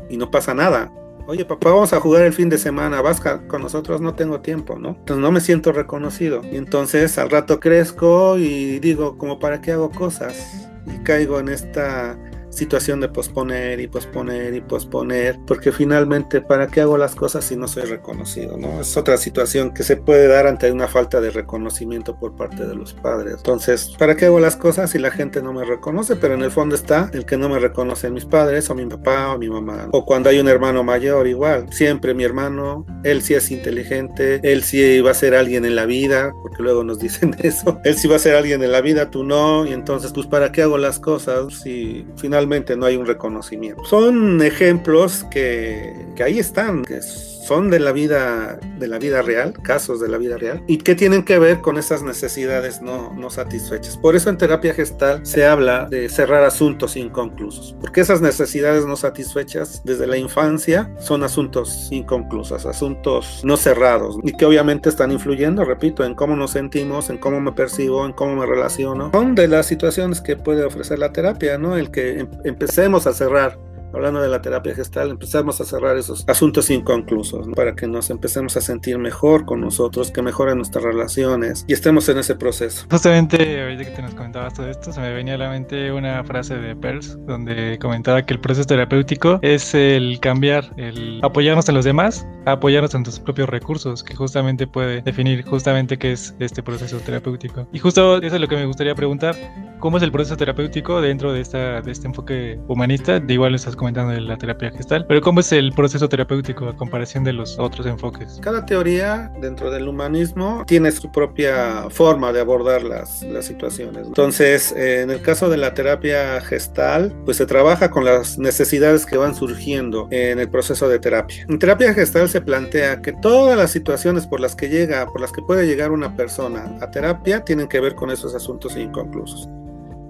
y 0.09 0.17
no 0.17 0.31
pasa 0.31 0.55
nada. 0.55 0.91
Oye 1.29 1.45
papá, 1.45 1.71
vamos 1.71 1.93
a 1.93 2.01
jugar 2.01 2.25
el 2.25 2.33
fin 2.33 2.49
de 2.49 2.57
semana, 2.57 3.01
vas 3.03 3.21
con 3.21 3.61
nosotros, 3.61 4.01
no 4.01 4.15
tengo 4.15 4.41
tiempo, 4.41 4.79
¿no? 4.79 4.91
Entonces 4.91 5.19
no 5.19 5.33
me 5.33 5.41
siento 5.41 5.73
reconocido. 5.73 6.43
Y 6.53 6.57
entonces 6.57 7.19
al 7.19 7.31
rato 7.31 7.59
crezco 7.59 8.39
y 8.39 8.79
digo, 8.79 9.19
como 9.19 9.41
para 9.41 9.61
qué 9.61 9.73
hago 9.73 9.91
cosas? 9.91 10.69
Y 10.87 11.03
caigo 11.03 11.41
en 11.41 11.49
esta 11.49 12.17
situación 12.57 13.01
de 13.01 13.09
posponer 13.09 13.81
y 13.81 13.87
posponer 13.87 14.55
y 14.55 14.61
posponer, 14.63 15.39
porque 15.47 15.73
finalmente, 15.73 16.41
¿para 16.41 16.69
qué 16.69 16.81
hago 16.81 16.97
las 16.97 17.15
cosas 17.15 17.45
si 17.45 17.55
no 17.55 17.69
soy 17.69 17.85
reconocido? 17.85 18.57
¿no? 18.57 18.81
Es 18.81 18.97
otra 18.97 19.19
situación 19.19 19.75
que 19.75 19.83
se 19.83 19.97
puede 19.97 20.27
dar 20.27 20.47
ante 20.47 20.73
una 20.73 20.89
falta 20.89 21.21
de 21.21 21.31
reconocimiento 21.31 22.19
por 22.19 22.35
parte 22.35 22.67
de 22.67 22.75
los 22.75 22.95
padres. 22.95 23.35
Entonces, 23.37 23.95
¿para 23.99 24.17
qué 24.17 24.27
hago 24.27 24.41
las 24.41 24.57
cosas 24.57 24.91
si 24.91 24.99
la 24.99 25.11
gente 25.11 25.43
no 25.43 25.53
me 25.53 25.65
reconoce? 25.65 26.17
Pero 26.17 26.35
en 26.35 26.43
el 26.43 26.51
fondo 26.51 26.75
está 26.75 27.11
el 27.13 27.27
que 27.27 27.37
no 27.37 27.49
me 27.51 27.59
reconocen 27.59 28.15
mis 28.15 28.25
padres 28.25 28.71
o 28.71 28.75
mi 28.75 28.87
papá 28.87 29.35
o 29.35 29.39
mi 29.39 29.51
mamá. 29.51 29.89
O 29.93 30.07
cuando 30.07 30.31
hay 30.31 30.39
un 30.39 30.49
hermano 30.49 30.83
mayor, 30.83 31.27
igual. 31.27 31.67
Siempre 31.73 32.15
mi 32.15 32.25
hermano, 32.25 32.87
él 33.05 33.21
sí 33.21 33.35
es 33.35 33.51
inteligente, 33.51 34.41
él 34.43 34.63
sí 34.63 35.01
va 35.01 35.11
a 35.11 35.15
ser 35.15 35.35
alguien 35.35 35.67
en 35.67 35.77
la 35.77 35.85
vida, 35.85 36.33
porque 36.43 36.63
luego 36.63 36.85
nos 36.85 36.99
dicen 37.07 37.37
eso. 37.41 37.79
Él 37.85 37.97
sí 37.97 38.09
va 38.09 38.17
a 38.17 38.21
ser 38.21 38.35
alguien 38.35 38.63
en 38.63 38.73
la 38.73 38.81
vida, 38.81 39.11
tú 39.11 39.25
no. 39.25 39.67
Y 39.67 39.75
entonces, 39.75 40.13
pues, 40.15 40.27
¿para 40.27 40.53
qué 40.53 40.63
hago 40.63 40.79
las 40.79 40.99
cosas 40.99 41.53
si 41.63 42.07
finalmente 42.17 42.46
no 42.77 42.87
hay 42.87 42.97
un 42.97 43.07
reconocimiento? 43.07 43.85
Son 43.85 44.41
ejemplos 44.43 45.25
que, 45.31 46.07
que 46.15 46.23
ahí 46.23 46.39
están, 46.39 46.85
que 46.85 47.01
son 47.47 47.71
de 47.71 47.79
la 47.79 47.93
vida 47.93 48.59
de 48.79 48.89
la 48.89 48.99
vida 48.99 49.23
real, 49.23 49.53
casos 49.63 50.01
de 50.01 50.09
la 50.09 50.19
vida 50.19 50.37
real, 50.37 50.63
y 50.67 50.79
que 50.79 50.95
tienen 50.95 51.23
que 51.23 51.39
ver 51.39 51.61
con 51.61 51.79
esas 51.79 52.03
necesidades 52.03 52.83
no, 52.83 53.13
no 53.15 53.31
satisfechas. 53.31 53.97
Por 53.97 54.17
eso 54.17 54.31
en 54.31 54.37
terapia 54.37 54.75
gestal 54.75 55.25
se 55.25 55.47
habla 55.47 55.87
de 55.87 56.09
cerrar 56.09 56.43
asuntos 56.45 56.97
inconclusos, 56.97 57.77
porque 57.81 58.01
esas 58.01 58.21
necesidades 58.21 58.85
no 58.85 58.97
satisfechas 58.97 59.83
desde 59.85 60.07
la 60.07 60.17
infancia 60.17 60.91
son 60.99 61.23
asuntos 61.23 61.89
inconclusos, 61.91 62.67
asuntos 62.67 63.41
no 63.45 63.57
cerrados, 63.57 64.19
y 64.23 64.33
que 64.33 64.45
obviamente 64.45 64.89
están 64.89 65.13
influyendo, 65.13 65.65
repito, 65.65 66.05
en 66.05 66.15
cómo 66.15 66.37
nos 66.37 66.51
sentimos, 66.51 67.11
en 67.11 67.19
cómo 67.19 67.41
me 67.41 67.53
percibo, 67.53 68.05
en 68.05 68.13
cómo 68.13 68.37
me 68.37 68.47
relaciono. 68.47 69.11
Son 69.13 69.35
de 69.35 69.49
las 69.49 69.67
situaciones 69.67 70.21
que 70.21 70.37
puede 70.37 70.65
ofrecer 70.65 70.99
la 70.99 71.13
terapia, 71.13 71.59
¿no? 71.59 71.77
El 71.77 71.91
que 71.91 72.21
em, 72.21 72.29
empecemos 72.45 73.07
a 73.07 73.13
cerrar 73.13 73.59
hablando 73.97 74.21
de 74.21 74.29
la 74.29 74.43
terapia 74.43 74.75
gestal, 74.75 75.11
empezamos 75.11 75.61
a 75.61 75.65
cerrar 75.65 75.97
esos 75.97 76.25
asuntos 76.29 76.71
inconclusos 76.71 77.49
para 77.55 77.75
que 77.75 77.87
nos 77.87 78.11
empecemos 78.11 78.57
a 78.57 78.61
sentir 78.61 78.99
mejor 78.99 79.47
con 79.47 79.61
nosotros, 79.61 80.11
que 80.11 80.21
mejoren 80.21 80.59
nuestras 80.59 80.85
relaciones 80.85 81.65
y 81.67 81.73
estemos 81.73 82.09
en 82.11 82.19
ese 82.19 82.35
proceso. 82.35 82.87
Justamente 82.91 83.63
ahorita 83.63 83.85
que 83.85 83.91
te 83.91 84.03
nos 84.03 84.15
comentabas 84.15 84.53
todo 84.55 84.69
esto, 84.69 84.93
se 84.93 85.01
me 85.01 85.13
venía 85.15 85.35
a 85.35 85.39
la 85.39 85.49
mente 85.49 85.91
una 85.93 86.23
frase 86.25 86.57
de 86.57 86.77
Peirce 86.77 87.17
donde 87.27 87.79
comentaba 87.81 88.23
que 88.23 88.35
el 88.35 88.41
proceso 88.41 88.67
terapéutico 88.67 89.39
es 89.41 89.75
el 89.75 90.21
cambiar, 90.21 90.71
el 90.77 91.21
apoyarnos 91.23 91.67
en 91.69 91.75
los 91.75 91.85
demás, 91.85 92.27
apoyarnos 92.45 92.95
en 92.95 93.03
tus 93.03 93.19
propios 93.19 93.49
recursos, 93.49 94.05
que 94.05 94.15
justamente 94.15 94.67
puede 94.67 95.01
definir 95.03 95.43
justamente 95.45 95.97
qué 95.97 96.13
es 96.13 96.35
este 96.39 96.63
proceso 96.63 96.99
terapéutico. 96.99 97.67
Y 97.73 97.79
justo 97.79 98.19
eso 98.21 98.35
es 98.35 98.41
lo 98.41 98.49
que 98.49 98.57
me 98.57 98.67
gustaría 98.67 98.95
preguntar, 98.95 99.35
¿cómo 99.79 99.97
es 99.97 100.03
el 100.03 100.13
proceso 100.13 100.37
terapéutico 100.37 101.01
dentro 101.01 101.33
de, 101.33 101.41
esta, 101.41 101.81
de 101.81 101.93
este 101.93 102.07
enfoque 102.07 102.61
humanista? 102.69 103.21
De 103.21 103.33
igual 103.33 103.55
estás 103.55 103.75
comentando 103.75 103.86
de 103.93 104.21
la 104.21 104.37
terapia 104.37 104.71
gestal, 104.71 105.07
pero 105.07 105.21
¿cómo 105.21 105.41
es 105.41 105.53
el 105.53 105.73
proceso 105.73 106.09
terapéutico 106.09 106.69
a 106.69 106.77
comparación 106.77 107.25
de 107.25 107.33
los 107.33 107.59
otros 107.59 107.87
enfoques? 107.87 108.39
Cada 108.43 108.67
teoría 108.67 109.33
dentro 109.41 109.71
del 109.71 109.89
humanismo 109.89 110.65
tiene 110.67 110.91
su 110.91 111.11
propia 111.11 111.89
forma 111.91 112.33
de 112.33 112.41
abordar 112.41 112.83
las, 112.83 113.23
las 113.23 113.45
situaciones. 113.45 114.07
Entonces, 114.07 114.73
eh, 114.73 115.03
en 115.03 115.11
el 115.11 115.23
caso 115.23 115.49
de 115.49 115.57
la 115.57 115.75
terapia 115.75 116.41
gestal, 116.41 117.15
pues 117.25 117.37
se 117.37 117.47
trabaja 117.47 117.91
con 117.91 118.05
las 118.05 118.39
necesidades 118.39 119.07
que 119.07 119.17
van 119.17 119.35
surgiendo 119.35 120.09
en 120.11 120.39
el 120.39 120.49
proceso 120.49 120.89
de 120.89 120.99
terapia. 120.99 121.47
En 121.49 121.59
terapia 121.59 121.95
gestal 121.95 122.29
se 122.29 122.41
plantea 122.41 123.01
que 123.01 123.13
todas 123.13 123.57
las 123.57 123.71
situaciones 123.71 124.27
por 124.27 124.41
las 124.41 124.57
que 124.57 124.69
llega, 124.69 125.07
por 125.07 125.21
las 125.21 125.33
que 125.33 125.43
puede 125.43 125.67
llegar 125.67 125.93
una 125.93 126.17
persona 126.17 126.77
a 126.81 126.91
terapia, 126.91 127.45
tienen 127.45 127.69
que 127.69 127.81
ver 127.81 127.95
con 127.95 128.11
esos 128.11 128.35
asuntos 128.35 128.77
inconclusos. 128.77 129.49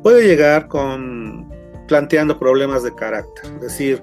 Puede 0.03 0.27
llegar 0.27 0.69
con 0.69 1.51
planteando 1.87 2.39
problemas 2.39 2.83
de 2.83 2.95
carácter. 2.95 3.53
Es 3.57 3.61
decir, 3.61 4.03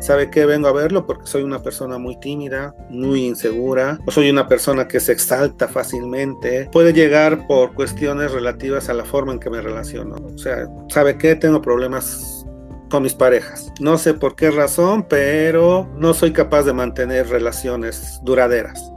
¿sabe 0.00 0.30
qué? 0.30 0.46
Vengo 0.46 0.68
a 0.68 0.72
verlo 0.72 1.06
porque 1.06 1.26
soy 1.26 1.42
una 1.42 1.62
persona 1.62 1.98
muy 1.98 2.18
tímida, 2.20 2.74
muy 2.90 3.26
insegura, 3.26 3.98
o 4.06 4.10
soy 4.10 4.30
una 4.30 4.48
persona 4.48 4.86
que 4.86 5.00
se 5.00 5.12
exalta 5.12 5.68
fácilmente. 5.68 6.68
Puede 6.72 6.92
llegar 6.92 7.46
por 7.46 7.74
cuestiones 7.74 8.32
relativas 8.32 8.88
a 8.88 8.94
la 8.94 9.04
forma 9.04 9.32
en 9.32 9.40
que 9.40 9.50
me 9.50 9.60
relaciono. 9.60 10.16
O 10.16 10.38
sea, 10.38 10.68
¿sabe 10.88 11.16
qué? 11.18 11.34
Tengo 11.34 11.62
problemas 11.62 12.44
con 12.90 13.02
mis 13.02 13.14
parejas. 13.14 13.72
No 13.80 13.98
sé 13.98 14.14
por 14.14 14.36
qué 14.36 14.50
razón, 14.50 15.06
pero 15.08 15.88
no 15.96 16.14
soy 16.14 16.32
capaz 16.32 16.62
de 16.62 16.72
mantener 16.72 17.28
relaciones 17.28 18.20
duraderas. 18.22 18.93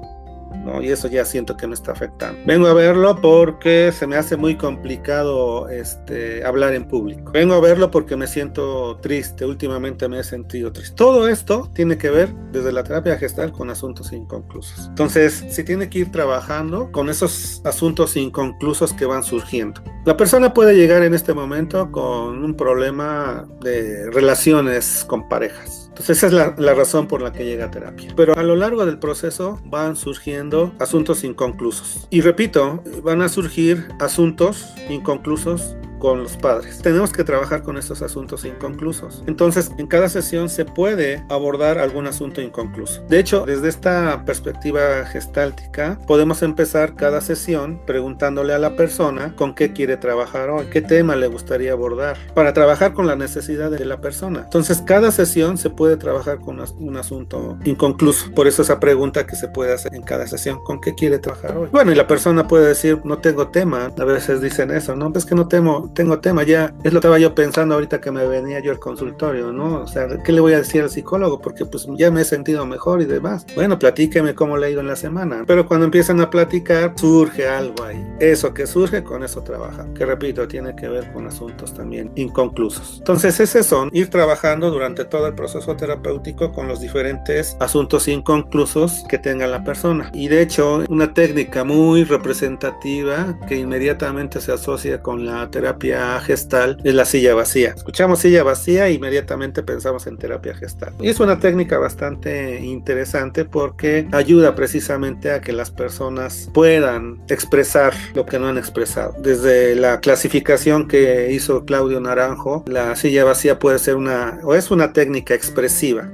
Y 0.81 0.89
eso 0.89 1.07
ya 1.07 1.25
siento 1.25 1.57
que 1.57 1.67
me 1.67 1.73
está 1.73 1.91
afectando. 1.91 2.39
Vengo 2.45 2.67
a 2.67 2.73
verlo 2.73 3.19
porque 3.21 3.91
se 3.91 4.05
me 4.05 4.15
hace 4.15 4.37
muy 4.37 4.55
complicado 4.55 5.69
este, 5.69 6.45
hablar 6.45 6.73
en 6.73 6.87
público. 6.87 7.31
Vengo 7.31 7.53
a 7.53 7.59
verlo 7.59 7.89
porque 7.89 8.15
me 8.15 8.27
siento 8.27 8.97
triste. 9.01 9.45
Últimamente 9.45 10.07
me 10.07 10.19
he 10.19 10.23
sentido 10.23 10.71
triste. 10.71 10.95
Todo 10.95 11.27
esto 11.27 11.69
tiene 11.73 11.97
que 11.97 12.09
ver 12.09 12.33
desde 12.51 12.71
la 12.71 12.83
terapia 12.83 13.17
gestal 13.17 13.51
con 13.51 13.69
asuntos 13.69 14.11
inconclusos. 14.11 14.87
Entonces, 14.87 15.45
se 15.49 15.63
tiene 15.63 15.89
que 15.89 15.99
ir 15.99 16.11
trabajando 16.11 16.91
con 16.91 17.09
esos 17.09 17.61
asuntos 17.63 18.15
inconclusos 18.17 18.93
que 18.93 19.05
van 19.05 19.23
surgiendo. 19.23 19.81
La 20.05 20.17
persona 20.17 20.53
puede 20.53 20.75
llegar 20.75 21.03
en 21.03 21.13
este 21.13 21.33
momento 21.33 21.91
con 21.91 22.43
un 22.43 22.55
problema 22.55 23.47
de 23.61 24.09
relaciones 24.11 25.05
con 25.07 25.27
parejas 25.27 25.86
entonces 25.97 26.23
esa 26.23 26.27
es 26.27 26.59
la, 26.59 26.73
razón 26.75 27.07
por 27.07 27.23
la 27.23 27.33
que 27.33 27.43
llega 27.43 27.65
a 27.65 27.71
terapia. 27.71 28.13
Pero 28.15 28.37
a 28.37 28.43
lo 28.43 28.55
largo 28.55 28.85
del 28.85 28.99
proceso 28.99 29.59
van 29.65 29.95
surgiendo 29.95 30.71
asuntos 30.79 31.23
inconclusos. 31.23 32.07
Y 32.11 32.21
repito, 32.21 32.83
van 33.01 33.23
a 33.23 33.29
surgir 33.29 33.87
asuntos 33.99 34.67
inconclusos 34.89 35.75
con 35.99 36.23
los 36.23 36.37
padres. 36.37 36.79
Tenemos 36.81 37.11
que 37.11 37.23
trabajar 37.23 37.63
con 37.63 37.77
estos 37.77 38.01
asuntos 38.01 38.45
inconclusos. 38.45 39.23
Entonces, 39.27 39.71
en 39.77 39.87
cada 39.87 40.09
sesión 40.09 40.49
se 40.49 40.65
puede 40.65 41.23
abordar 41.29 41.77
algún 41.79 42.07
asunto 42.07 42.41
inconcluso. 42.41 43.03
De 43.09 43.19
hecho, 43.19 43.45
desde 43.45 43.69
esta 43.69 44.23
perspectiva 44.25 45.05
gestáltica, 45.05 45.99
podemos 46.07 46.41
empezar 46.41 46.95
cada 46.95 47.21
sesión 47.21 47.81
preguntándole 47.85 48.53
a 48.53 48.59
la 48.59 48.75
persona 48.75 49.35
con 49.35 49.55
qué 49.55 49.73
quiere 49.73 49.97
trabajar 49.97 50.49
hoy, 50.49 50.67
qué 50.67 50.81
tema 50.81 51.15
le 51.15 51.27
gustaría 51.27 51.71
abordar, 51.71 52.17
para 52.33 52.53
trabajar 52.53 52.93
con 52.93 53.07
la 53.07 53.15
necesidad 53.15 53.71
de 53.71 53.85
la 53.85 54.01
persona. 54.01 54.41
Entonces, 54.43 54.81
cada 54.85 55.11
sesión 55.11 55.57
se 55.57 55.69
puede 55.69 55.97
trabajar 55.97 56.39
con 56.39 56.59
un 56.79 56.97
asunto 56.97 57.57
inconcluso. 57.63 58.31
Por 58.33 58.47
eso 58.47 58.61
esa 58.61 58.79
pregunta 58.79 59.25
que 59.25 59.35
se 59.35 59.47
puede 59.47 59.73
hacer 59.73 59.95
en 59.95 60.03
cada 60.03 60.27
sesión, 60.27 60.63
¿con 60.63 60.81
qué 60.81 60.93
quiere 60.95 61.19
trabajar 61.19 61.57
hoy? 61.57 61.69
Bueno, 61.71 61.91
y 61.91 61.95
la 61.95 62.07
persona 62.07 62.47
puede 62.47 62.67
decir, 62.67 62.99
no 63.03 63.19
tengo 63.19 63.47
tema. 63.49 63.91
A 63.97 64.03
veces 64.03 64.41
dicen 64.41 64.71
eso, 64.71 64.95
¿no? 64.95 65.11
Es 65.15 65.25
que 65.25 65.35
no 65.35 65.47
temo, 65.47 65.91
tengo 65.97 66.19
tema, 66.19 66.43
ya 66.43 66.75
es 66.83 66.93
lo 66.93 66.99
que 67.01 67.07
estaba 67.07 67.17
yo 67.17 67.33
pensando 67.33 67.73
ahorita 67.73 67.99
que 67.99 68.11
me 68.11 68.27
venía 68.27 68.59
yo 68.59 68.71
al 68.71 68.77
consultorio, 68.77 69.51
¿no? 69.51 69.81
O 69.81 69.87
sea, 69.87 70.07
¿qué 70.23 70.31
le 70.31 70.39
voy 70.41 70.53
a 70.53 70.57
decir 70.57 70.83
al 70.83 70.91
psicólogo? 70.91 71.41
Porque 71.41 71.65
pues 71.65 71.87
ya 71.97 72.11
me 72.11 72.21
he 72.21 72.23
sentido 72.23 72.67
mejor 72.67 73.01
y 73.01 73.05
demás. 73.05 73.47
Bueno, 73.55 73.79
platíqueme 73.79 74.35
cómo 74.35 74.57
le 74.57 74.67
ha 74.67 74.69
ido 74.69 74.81
en 74.81 74.87
la 74.87 74.95
semana. 74.95 75.43
Pero 75.47 75.67
cuando 75.67 75.85
empiezan 75.85 76.21
a 76.21 76.29
platicar, 76.29 76.93
surge 76.97 77.47
algo 77.47 77.83
ahí. 77.83 78.07
Eso 78.19 78.53
que 78.53 78.67
surge, 78.67 79.03
con 79.03 79.23
eso 79.23 79.41
trabaja. 79.41 79.87
Que 79.95 80.05
repito, 80.05 80.47
tiene 80.47 80.75
que 80.75 80.87
ver 80.87 81.11
con 81.13 81.25
asuntos 81.25 81.73
también 81.73 82.11
inconclusos. 82.13 82.97
Entonces, 82.99 83.39
ese 83.39 83.63
son 83.63 83.89
ir 83.91 84.11
trabajando 84.11 84.69
durante 84.69 85.03
todo 85.03 85.25
el 85.25 85.33
proceso 85.33 85.75
terapéutico 85.75 86.51
con 86.51 86.67
los 86.67 86.79
diferentes 86.79 87.57
asuntos 87.59 88.07
inconclusos 88.07 89.03
que 89.09 89.17
tenga 89.17 89.47
la 89.47 89.63
persona. 89.63 90.11
Y 90.13 90.27
de 90.27 90.43
hecho, 90.43 90.83
una 90.89 91.15
técnica 91.15 91.63
muy 91.63 92.03
representativa 92.03 93.35
que 93.47 93.57
inmediatamente 93.57 94.41
se 94.41 94.51
asocia 94.51 95.01
con 95.01 95.25
la 95.25 95.49
terapia 95.49 95.76
terapia 95.77 96.19
gestal 96.21 96.77
es 96.83 96.93
la 96.93 97.05
silla 97.05 97.35
vacía. 97.35 97.73
Escuchamos 97.75 98.19
silla 98.19 98.43
vacía 98.43 98.87
e 98.87 98.93
inmediatamente 98.93 99.63
pensamos 99.63 100.07
en 100.07 100.17
terapia 100.17 100.55
gestal. 100.55 100.93
Y 100.99 101.09
es 101.09 101.19
una 101.19 101.39
técnica 101.39 101.77
bastante 101.77 102.59
interesante 102.61 103.45
porque 103.45 104.07
ayuda 104.11 104.55
precisamente 104.55 105.31
a 105.31 105.41
que 105.41 105.53
las 105.53 105.71
personas 105.71 106.49
puedan 106.53 107.21
expresar 107.27 107.93
lo 108.15 108.25
que 108.25 108.39
no 108.39 108.47
han 108.47 108.57
expresado. 108.57 109.15
Desde 109.19 109.75
la 109.75 109.99
clasificación 109.99 110.87
que 110.87 111.31
hizo 111.31 111.65
Claudio 111.65 111.99
Naranjo, 111.99 112.63
la 112.67 112.95
silla 112.95 113.23
vacía 113.23 113.59
puede 113.59 113.79
ser 113.79 113.95
una 113.95 114.39
o 114.43 114.55
es 114.55 114.71
una 114.71 114.93
técnica 114.93 115.33
expresiva 115.33 116.09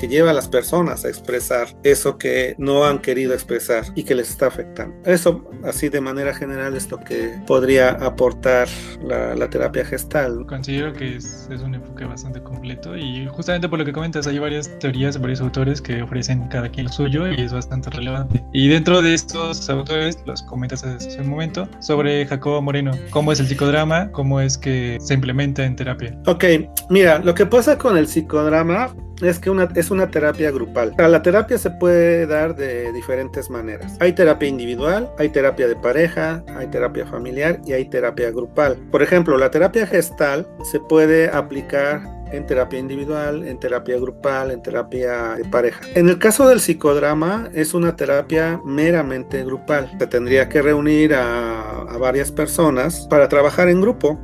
que 0.00 0.08
lleva 0.08 0.30
a 0.30 0.34
las 0.34 0.48
personas 0.48 1.04
a 1.04 1.08
expresar 1.08 1.68
eso 1.82 2.18
que 2.18 2.54
no 2.58 2.84
han 2.84 2.98
querido 2.98 3.34
expresar 3.34 3.84
y 3.94 4.04
que 4.04 4.14
les 4.14 4.30
está 4.30 4.46
afectando. 4.46 4.94
Eso 5.04 5.48
así 5.64 5.88
de 5.88 6.00
manera 6.00 6.34
general 6.34 6.76
es 6.76 6.90
lo 6.90 6.98
que 7.00 7.38
podría 7.46 7.90
aportar 7.90 8.68
la, 9.02 9.48
terapia 9.48 9.84
gestal. 9.84 10.44
Considero 10.46 10.92
que 10.92 11.16
es, 11.16 11.48
es, 11.50 11.62
un 11.62 11.74
enfoque 11.74 12.04
bastante 12.04 12.42
completo 12.42 12.96
y 12.96 13.26
justamente 13.28 13.68
por 13.68 13.78
lo 13.78 13.84
que 13.84 13.92
comentas 13.92 14.26
hay 14.26 14.38
varias 14.38 14.78
teorías, 14.78 15.18
varios 15.20 15.40
autores 15.40 15.80
que 15.80 16.02
ofrecen 16.02 16.48
cada 16.48 16.68
quien 16.68 16.86
lo 16.86 16.92
suyo 16.92 17.30
y 17.30 17.40
es 17.40 17.52
bastante 17.52 17.90
relevante. 17.90 18.44
Y 18.52 18.68
dentro 18.68 19.00
de 19.00 19.14
estos 19.14 19.68
autores, 19.70 20.18
los 20.26 20.42
comentas 20.42 20.84
hace 20.84 21.20
un 21.20 21.28
momento, 21.28 21.68
sobre 21.80 22.26
Jacobo 22.26 22.60
Moreno, 22.60 22.92
cómo 23.10 23.32
es 23.32 23.40
el 23.40 23.46
psicodrama, 23.46 24.10
cómo 24.12 24.40
es 24.40 24.58
que 24.58 24.98
se 25.00 25.14
implementa 25.14 25.64
en 25.64 25.76
terapia. 25.76 26.18
Ok, 26.26 26.44
mira, 26.90 27.18
lo 27.18 27.34
que 27.34 27.46
pasa 27.46 27.78
con 27.78 27.96
el 27.96 28.06
psicodrama 28.06 28.94
es 29.22 29.38
que 29.38 29.50
una, 29.50 29.68
es 29.74 29.90
una 29.90 30.10
terapia 30.10 30.50
grupal. 30.50 30.94
La 30.96 31.22
terapia 31.22 31.58
se 31.58 31.70
puede 31.70 32.26
dar 32.26 32.54
de 32.54 32.92
diferentes 32.92 33.50
maneras. 33.50 33.96
Hay 34.00 34.12
terapia 34.12 34.48
individual, 34.48 35.10
hay 35.18 35.28
terapia 35.28 35.68
de 35.68 35.76
pareja, 35.76 36.42
hay 36.56 36.66
terapia 36.68 37.06
familiar 37.06 37.60
y 37.66 37.72
hay 37.72 37.86
terapia 37.86 38.30
grupal. 38.30 38.76
Por 38.90 39.02
ejemplo, 39.02 39.36
la 39.36 39.50
terapia 39.50 39.86
gestal 39.86 40.46
se 40.70 40.80
puede 40.80 41.28
aplicar 41.28 42.02
en 42.32 42.46
terapia 42.46 42.78
individual, 42.78 43.46
en 43.46 43.58
terapia 43.58 43.96
grupal, 43.98 44.50
en 44.50 44.62
terapia 44.62 45.34
de 45.36 45.44
pareja. 45.46 45.80
En 45.94 46.08
el 46.08 46.18
caso 46.18 46.48
del 46.48 46.60
psicodrama 46.60 47.48
es 47.54 47.74
una 47.74 47.96
terapia 47.96 48.60
meramente 48.64 49.42
grupal. 49.44 49.90
Se 49.98 50.06
tendría 50.06 50.48
que 50.48 50.60
reunir 50.60 51.14
a, 51.14 51.82
a 51.82 51.98
varias 51.98 52.30
personas 52.30 53.06
para 53.08 53.28
trabajar 53.28 53.68
en 53.68 53.80
grupo 53.80 54.18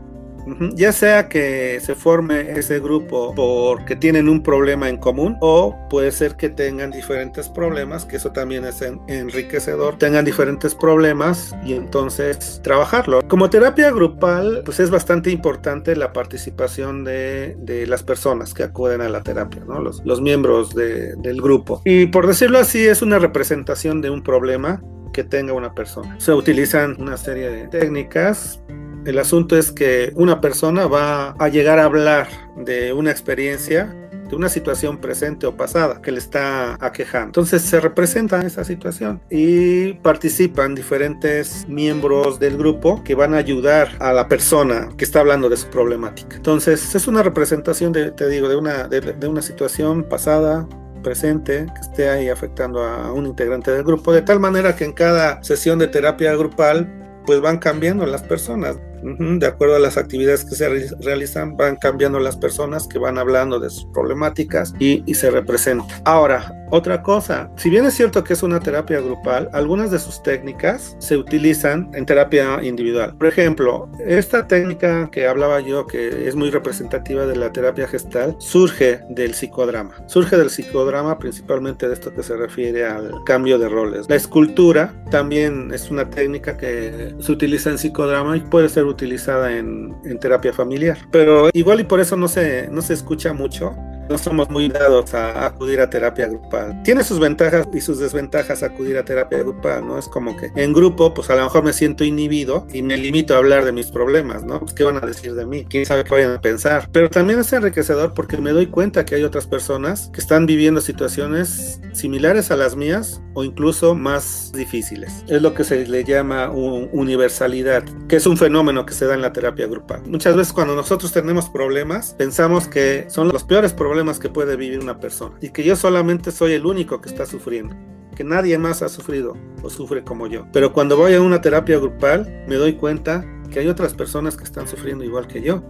ya 0.75 0.93
sea 0.93 1.29
que 1.29 1.81
se 1.81 1.95
forme 1.95 2.53
ese 2.53 2.81
grupo 2.81 3.35
porque 3.35 3.97
tienen 3.97 4.29
un 4.29 4.43
problema 4.43 4.89
en 4.89 4.97
común 4.97 5.37
o 5.41 5.77
puede 5.89 6.13
ser 6.13 6.37
que 6.37 6.49
tengan 6.49 6.91
diferentes 6.91 7.49
problemas, 7.49 8.05
que 8.05 8.17
eso 8.17 8.33
también 8.33 8.65
es 8.65 8.83
enriquecedor, 9.09 9.97
tengan 9.99 10.25
diferentes 10.25 10.75
problemas 10.75 11.55
y 11.65 11.75
entonces 11.75 12.61
trabajarlo. 12.63 13.23
Como 13.29 13.51
terapia 13.51 13.91
grupal, 13.91 14.63
pues 14.65 14.81
es 14.81 14.91
bastante 14.91 15.31
importante 15.31 15.97
la 15.97 16.13
participación 16.13 17.05
de, 17.05 17.57
las 17.87 18.03
personas 18.03 18.55
que 18.55 18.63
acuden 18.63 19.01
a 19.01 19.09
la 19.09 19.23
terapia, 19.23 19.63
¿no? 19.67 19.81
los, 19.81 20.03
los 20.05 20.21
miembros 20.21 20.75
del 20.75 21.41
grupo. 21.43 21.83
Y 21.85 22.07
por 22.07 22.27
decirlo 22.27 22.59
así, 22.59 22.87
es 22.87 23.03
una 23.03 23.19
representación 23.19 24.01
de 24.01 24.11
un 24.11 24.23
problema 24.23 24.83
que 25.13 25.25
tenga 25.25 25.53
una 25.53 25.75
persona. 25.75 26.17
Se 26.19 26.33
utilizan 26.33 26.97
una 27.01 27.17
serie 27.17 27.49
de 27.49 27.69
técnicas 27.69 28.61
el 29.05 29.19
asunto 29.19 29.57
es 29.57 29.73
que 29.73 30.13
una 30.15 30.41
persona 30.41 30.87
va 30.87 31.31
a 31.39 31.49
llegar 31.49 31.79
a 31.79 31.85
hablar 31.85 32.29
de 32.57 32.93
una 32.93 33.11
experiencia 33.11 33.95
de 34.29 34.37
una 34.37 34.49
situación 34.49 34.99
presente 34.99 35.47
o 35.47 35.55
pasada 35.55 36.01
que 36.01 36.11
le 36.11 36.19
está 36.19 36.77
aquejando. 36.81 37.27
Entonces 37.27 37.63
se 37.63 37.79
representa 37.79 38.41
esa 38.41 38.65
situación 38.65 39.21
y 39.31 39.95
participan 39.95 40.75
diferentes 40.75 41.67
miembros 41.69 42.39
del 42.39 42.57
grupo 42.57 43.03
que 43.05 43.15
van 43.15 43.35
a 43.35 43.39
ayudar 43.39 43.91
a 43.99 44.13
la 44.13 44.29
persona 44.29 44.89
que 44.97 45.05
está 45.05 45.21
hablando 45.21 45.49
de 45.49 45.57
su 45.57 45.69
problemática. 45.69 46.37
Entonces 46.37 46.95
es 46.95 47.07
una 47.07 47.23
representación, 47.23 47.93
de, 47.93 48.13
te 48.13 48.29
digo, 48.29 48.49
de 48.49 48.57
una, 48.57 48.89
de 48.89 49.29
una 49.29 49.43
situación 49.43 50.05
pasada, 50.05 50.67
presente 51.05 51.67
que 51.73 51.81
esté 51.81 52.09
ahí 52.09 52.29
afectando 52.29 52.83
a 52.83 53.13
un 53.13 53.27
integrante 53.27 53.71
del 53.71 53.85
grupo, 53.85 54.13
de 54.13 54.23
tal 54.23 54.41
manera 54.41 54.75
que 54.75 54.85
en 54.85 54.93
cada 54.93 55.45
sesión 55.45 55.79
de 55.79 55.87
terapia 55.87 56.35
grupal 56.35 57.23
pues 57.25 57.41
van 57.41 57.59
cambiando 57.59 58.05
las 58.07 58.23
personas. 58.23 58.77
De 59.05 59.47
acuerdo 59.47 59.77
a 59.77 59.79
las 59.79 59.99
actividades 59.99 60.47
que 60.47 60.55
se 60.55 60.67
realizan, 61.01 61.59
van 61.59 61.77
cambiando 61.77 62.19
las 62.21 62.39
personas 62.39 62.89
que 62.89 62.99
van 62.99 63.19
hablando 63.19 63.61
de 63.61 63.69
sus 63.69 63.85
problemáticas 63.93 64.73
y, 64.79 65.03
y 65.05 65.15
se 65.15 65.31
representan. 65.31 65.87
Ahora, 66.07 66.64
otra 66.75 67.03
cosa, 67.03 67.51
si 67.57 67.71
bien 67.71 67.85
es 67.87 67.95
cierto 67.95 68.25
que 68.25 68.33
es 68.33 68.43
una 68.43 68.59
terapia 68.59 69.01
grupal, 69.01 69.49
algunas 69.53 69.93
de 69.93 70.01
sus 70.01 70.23
técnicas 70.25 70.97
se 70.99 71.17
utilizan 71.17 71.89
en 71.95 72.05
terapia 72.05 72.61
individual. 72.65 73.15
Por 73.17 73.29
ejemplo, 73.29 73.89
esta 74.05 74.49
técnica 74.49 75.09
que 75.13 75.29
hablaba 75.29 75.61
yo, 75.61 75.87
que 75.87 76.27
es 76.27 76.35
muy 76.35 76.51
representativa 76.51 77.27
de 77.27 77.37
la 77.37 77.53
terapia 77.53 77.87
gestal, 77.87 78.35
surge 78.39 79.01
del 79.09 79.35
psicodrama. 79.35 79.95
Surge 80.09 80.37
del 80.37 80.51
psicodrama 80.51 81.17
principalmente 81.21 81.87
de 81.87 81.95
esto 81.95 82.13
que 82.13 82.25
se 82.25 82.37
refiere 82.37 82.85
al 82.85 83.23
cambio 83.25 83.57
de 83.61 83.69
roles. 83.69 84.09
La 84.09 84.17
escultura 84.17 84.93
también 85.13 85.71
es 85.73 85.93
una 85.93 86.11
técnica 86.11 86.57
que 86.57 87.15
se 87.21 87.31
utiliza 87.31 87.71
en 87.71 87.79
psicodrama 87.79 88.37
y 88.37 88.41
puede 88.41 88.69
ser 88.69 88.85
utilizada 88.85 89.57
en, 89.57 89.95
terapia 90.21 90.53
familiar. 90.53 90.99
Pero 91.13 91.51
igual 91.53 91.79
y 91.79 91.85
por 91.85 92.01
eso 92.01 92.17
no 92.17 92.27
se, 92.27 92.69
no 92.69 92.83
se 92.83 92.95
escucha 92.95 93.33
mucho 93.33 93.77
no 94.09 94.19
somos 94.19 94.51
muy 94.51 94.69
dados 94.69 95.15
a 95.15 95.47
acudir 95.47 95.81
a 95.81 95.91
terapia 95.91 96.29
grupal. 96.29 96.83
Tiene 96.83 97.05
sus 97.05 97.19
ventajas 97.19 97.67
y 97.73 97.81
sus 97.81 97.99
desventajas 97.99 98.63
acudir 98.63 98.99
a 98.99 99.05
terapia 99.05 99.39
grupal, 99.39 99.87
¿no? 99.87 99.99
Es 99.99 100.09
como 100.09 100.37
que 100.37 100.51
en 100.55 100.73
grupo, 100.73 101.15
pues 101.15 101.31
a 101.31 101.37
lo 101.37 101.45
mejor 101.45 101.65
me 101.65 101.73
siento 101.73 102.05
inhibido 102.05 102.67
y 102.73 102.83
me 102.83 102.97
limito 102.97 103.35
a 103.35 103.39
hablar 103.39 103.65
de 103.65 103.73
mis 103.73 103.91
problemas, 103.91 104.45
¿no? 104.45 104.61
Pues, 104.61 104.75
¿Qué 104.75 104.85
van 104.85 104.97
a 104.97 105.07
decir 105.07 105.35
de 105.35 105.47
mí? 105.47 105.65
¿Quién 105.65 105.87
sabe 105.87 106.05
qué 106.05 106.15
vayan 106.15 106.33
a 106.33 106.41
pensar? 106.41 106.89
Pero 106.93 107.11
también 107.11 107.41
es 107.41 107.53
enriquecedor 107.53 108.15
porque 108.15 108.37
me 108.37 108.51
doy 108.51 108.67
cuenta 108.67 109.05
que 109.05 109.15
hay 109.15 109.25
otras 109.25 109.47
personas 109.47 110.11
que 110.13 110.21
están 110.21 110.47
viviendo 110.47 110.81
situaciones 110.81 111.81
similares 111.93 112.51
a 112.51 112.57
las 112.57 112.77
mías 112.77 113.21
o 113.35 113.45
incluso 113.45 113.95
más 113.95 114.53
difíciles. 114.53 115.25
Es 115.29 115.43
lo 115.43 115.55
que 115.55 115.65
se 115.65 115.87
le 115.87 116.05
llama 116.05 116.51
universalidad, 116.51 117.85
que 118.09 118.17
es 118.17 118.27
un 118.27 118.37
fenómeno 118.37 118.87
que 118.87 118.95
se 118.95 119.07
da 119.07 119.15
en 119.15 119.23
la 119.23 119.33
terapia 119.33 119.67
grupal. 119.67 120.03
Muchas 120.07 120.37
veces 120.37 120.53
cuando 120.53 120.75
nosotros 120.75 121.13
tenemos 121.13 121.49
problemas, 121.49 122.15
pensamos 122.19 122.69
que 122.69 123.07
son 123.09 123.29
los 123.29 123.45
peores 123.45 123.73
problemas 123.73 123.94
problemas 123.95 124.19
que 124.19 124.29
puede 124.29 124.57
vivir 124.57 124.81
una 124.81 124.99
persona 124.99 125.37
y 125.41 125.51
que 125.51 125.63
yo 125.63 125.77
solamente 125.77 126.33
soy 126.33 126.55
el 126.55 126.67
único 126.67 127.01
que 127.01 127.09
está 127.09 127.27
sufriendo 127.27 127.77
que 128.17 128.25
nadie 128.25 128.59
más 128.59 128.83
ha 128.83 128.89
sufrido 128.89 129.37
o 129.63 129.71
sufre 129.71 130.03
como 130.03 130.27
yo. 130.27 130.49
Pero 130.53 130.73
cuando 130.73 130.97
voy 130.97 131.15
a 131.15 131.23
una 131.23 131.41
terapia 131.41 131.79
grupal 131.79 132.45
me 132.49 132.57
doy 132.57 132.73
cuenta 132.73 133.25
que 133.53 133.61
hay 133.61 133.69
otras 133.69 133.95
personas 133.95 134.37
que 134.37 134.43
están 134.43 134.67
sufriendo 134.67 135.05
igual 135.05 135.29
que 135.29 135.43
yo 135.43 135.63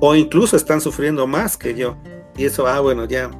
o 0.00 0.14
incluso 0.14 0.56
están 0.56 0.80
sufriendo 0.80 1.26
más 1.26 1.58
que 1.58 1.74
yo. 1.74 1.98
Y 2.38 2.46
eso, 2.46 2.66
ah, 2.66 2.80
bueno, 2.80 3.04
ya 3.04 3.30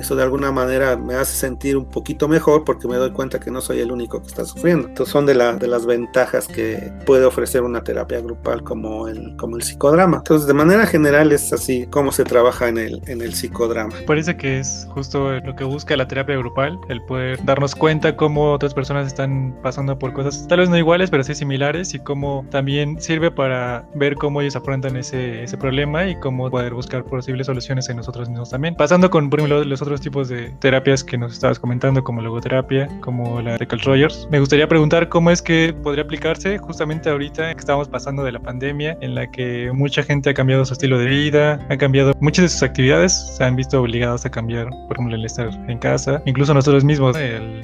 eso 0.00 0.16
de 0.16 0.22
alguna 0.22 0.52
manera 0.52 0.96
me 0.96 1.14
hace 1.14 1.36
sentir 1.36 1.76
un 1.76 1.86
poquito 1.86 2.28
mejor 2.28 2.64
porque 2.64 2.88
me 2.88 2.96
doy 2.96 3.10
cuenta 3.10 3.38
que 3.40 3.50
no 3.50 3.60
soy 3.60 3.80
el 3.80 3.92
único 3.92 4.20
que 4.20 4.28
está 4.28 4.44
sufriendo. 4.44 4.88
Entonces 4.88 5.12
son 5.12 5.26
de, 5.26 5.34
la, 5.34 5.54
de 5.54 5.66
las 5.66 5.86
ventajas 5.86 6.46
que 6.48 6.92
puede 7.06 7.24
ofrecer 7.24 7.62
una 7.62 7.82
terapia 7.82 8.20
grupal 8.20 8.62
como 8.62 9.08
el, 9.08 9.36
como 9.36 9.56
el 9.56 9.62
psicodrama. 9.62 10.18
Entonces 10.18 10.46
de 10.46 10.54
manera 10.54 10.86
general 10.86 11.32
es 11.32 11.52
así 11.52 11.86
como 11.86 12.12
se 12.12 12.24
trabaja 12.24 12.68
en 12.68 12.78
el, 12.78 13.02
en 13.06 13.22
el 13.22 13.34
psicodrama. 13.34 13.94
Parece 14.06 14.36
que 14.36 14.58
es 14.58 14.86
justo 14.90 15.32
lo 15.40 15.56
que 15.56 15.64
busca 15.64 15.96
la 15.96 16.06
terapia 16.06 16.36
grupal, 16.36 16.78
el 16.88 17.02
poder 17.02 17.44
darnos 17.44 17.74
cuenta 17.74 18.16
cómo 18.16 18.52
otras 18.52 18.74
personas 18.74 19.06
están 19.06 19.56
pasando 19.62 19.98
por 19.98 20.12
cosas 20.12 20.46
tal 20.48 20.60
vez 20.60 20.68
no 20.68 20.76
iguales, 20.76 21.10
pero 21.10 21.24
sí 21.24 21.34
similares 21.34 21.94
y 21.94 21.98
cómo 21.98 22.44
también 22.50 23.00
sirve 23.00 23.30
para 23.30 23.86
ver 23.94 24.14
cómo 24.14 24.40
ellos 24.40 24.56
afrontan 24.56 24.96
ese, 24.96 25.42
ese 25.42 25.56
problema 25.56 26.06
y 26.08 26.18
cómo 26.20 26.50
poder 26.50 26.74
buscar 26.74 27.04
posibles 27.04 27.46
soluciones 27.46 27.88
en 27.88 27.96
nosotros 27.96 28.28
mismos 28.28 28.50
también. 28.50 28.74
Pasando 28.74 29.10
con, 29.10 29.30
por 29.30 29.40
ejemplo, 29.40 29.64
los 29.64 29.82
otros 29.82 29.87
tipos 29.96 30.28
de 30.28 30.50
terapias 30.60 31.02
que 31.02 31.16
nos 31.16 31.32
estabas 31.32 31.58
comentando, 31.58 32.04
como 32.04 32.20
logoterapia, 32.20 32.88
como 33.00 33.40
la 33.40 33.56
de 33.56 33.66
Carl 33.66 33.82
Rogers. 33.82 34.28
Me 34.30 34.40
gustaría 34.40 34.68
preguntar 34.68 35.08
cómo 35.08 35.30
es 35.30 35.42
que 35.42 35.74
podría 35.82 36.04
aplicarse 36.04 36.58
justamente 36.58 37.10
ahorita 37.10 37.54
que 37.54 37.60
estamos 37.60 37.88
pasando 37.88 38.24
de 38.24 38.32
la 38.32 38.40
pandemia, 38.40 38.96
en 39.00 39.14
la 39.14 39.30
que 39.30 39.70
mucha 39.72 40.02
gente 40.02 40.30
ha 40.30 40.34
cambiado 40.34 40.64
su 40.64 40.72
estilo 40.72 40.98
de 40.98 41.06
vida, 41.06 41.66
ha 41.68 41.76
cambiado 41.76 42.12
muchas 42.20 42.44
de 42.44 42.48
sus 42.48 42.62
actividades, 42.62 43.12
se 43.36 43.44
han 43.44 43.56
visto 43.56 43.80
obligados 43.80 44.24
a 44.24 44.30
cambiar, 44.30 44.68
por 44.86 44.96
ejemplo, 44.96 45.16
el 45.16 45.24
estar 45.24 45.48
en 45.68 45.78
casa, 45.78 46.22
incluso 46.26 46.54
nosotros 46.54 46.84
mismos, 46.84 47.16
el 47.16 47.62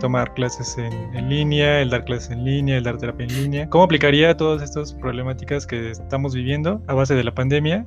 tomar 0.00 0.34
clases 0.34 0.76
en, 0.78 0.92
en, 1.16 1.28
línea, 1.28 1.80
el 1.80 1.90
dar 1.90 2.04
clases 2.04 2.30
en 2.30 2.44
línea, 2.44 2.76
el 2.76 2.84
dar 2.84 2.98
terapia 2.98 3.24
en 3.24 3.42
línea. 3.42 3.68
¿Cómo 3.68 3.84
aplicaría 3.84 4.36
todas 4.36 4.60
estas 4.60 4.92
problemáticas 4.94 5.66
que 5.66 5.90
estamos 5.90 6.34
viviendo 6.34 6.82
a 6.88 6.94
base 6.94 7.14
de 7.14 7.22
la 7.22 7.32
pandemia 7.32 7.86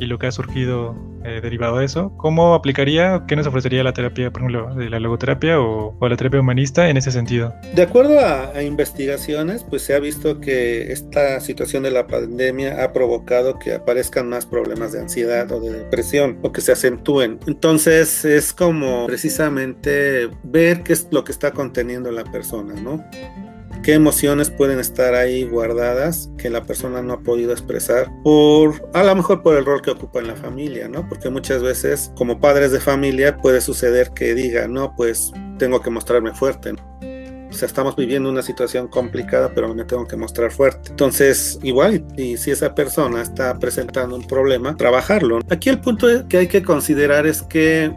y 0.00 0.06
lo 0.06 0.18
que 0.18 0.26
ha 0.26 0.32
surgido 0.32 0.96
eh, 1.24 1.40
derivado 1.42 1.78
de 1.78 1.84
eso. 1.84 2.12
¿Cómo 2.16 2.54
aplicaría, 2.54 3.24
qué 3.28 3.36
nos 3.36 3.46
ofrecería 3.46 3.84
la 3.84 3.92
terapia, 3.92 4.30
por 4.30 4.42
ejemplo, 4.42 4.74
de 4.74 4.88
la 4.88 4.98
logoterapia 4.98 5.60
o, 5.60 5.94
la 6.00 6.16
terapia 6.16 6.40
humanista 6.40 6.88
en 6.88 6.96
ese 6.96 7.12
sentido? 7.12 7.54
De 7.74 7.82
acuerdo 7.82 8.18
a, 8.18 8.62
investigaciones, 8.62 9.64
pues 9.68 9.82
se 9.82 9.94
ha 9.94 9.98
visto 10.00 10.40
que 10.40 10.90
esta 10.92 11.38
situación 11.40 11.82
de 11.82 11.90
la 11.90 12.06
pandemia 12.06 12.82
ha 12.82 12.92
provocado 12.92 13.58
que 13.58 13.74
aparezcan 13.74 14.28
más 14.28 14.46
problemas 14.46 14.92
de 14.92 15.00
ansiedad 15.00 15.52
o 15.52 15.60
de 15.60 15.72
depresión 15.72 16.38
o 16.42 16.52
que 16.52 16.62
se 16.62 16.72
acentúen. 16.72 17.38
Entonces 17.46 18.24
es 18.24 18.54
como 18.54 19.06
precisamente 19.06 20.30
ver 20.42 20.82
qué 20.82 20.94
es 20.94 21.08
lo 21.10 21.24
que 21.24 21.32
está 21.32 21.52
conteniendo 21.52 22.10
la 22.10 22.24
persona, 22.24 22.74
¿no? 22.80 23.04
Qué 23.82 23.94
emociones 23.94 24.50
pueden 24.50 24.78
estar 24.78 25.14
ahí 25.14 25.44
guardadas 25.44 26.30
que 26.38 26.50
la 26.50 26.64
persona 26.64 27.02
no 27.02 27.14
ha 27.14 27.20
podido 27.20 27.52
expresar 27.52 28.10
por 28.22 28.88
a 28.94 29.02
lo 29.02 29.14
mejor 29.14 29.42
por 29.42 29.56
el 29.56 29.64
rol 29.64 29.82
que 29.82 29.90
ocupa 29.90 30.20
en 30.20 30.28
la 30.28 30.36
familia, 30.36 30.88
¿no? 30.88 31.08
Porque 31.08 31.30
muchas 31.30 31.62
veces 31.62 32.12
como 32.16 32.40
padres 32.40 32.72
de 32.72 32.80
familia 32.80 33.36
puede 33.36 33.60
suceder 33.60 34.10
que 34.10 34.34
diga, 34.34 34.68
no, 34.68 34.94
pues 34.96 35.32
tengo 35.58 35.80
que 35.80 35.90
mostrarme 35.90 36.34
fuerte. 36.34 36.74
O 37.50 37.52
sea, 37.52 37.66
estamos 37.66 37.96
viviendo 37.96 38.30
una 38.30 38.42
situación 38.42 38.86
complicada, 38.86 39.52
pero 39.52 39.74
me 39.74 39.84
tengo 39.84 40.06
que 40.06 40.16
mostrar 40.16 40.52
fuerte. 40.52 40.90
Entonces, 40.90 41.58
igual, 41.62 42.04
y 42.16 42.36
si 42.36 42.52
esa 42.52 42.74
persona 42.76 43.22
está 43.22 43.58
presentando 43.58 44.14
un 44.14 44.26
problema, 44.26 44.76
trabajarlo. 44.76 45.40
Aquí 45.50 45.68
el 45.68 45.80
punto 45.80 46.06
que 46.28 46.36
hay 46.38 46.46
que 46.46 46.62
considerar 46.62 47.26
es 47.26 47.42
que 47.42 47.92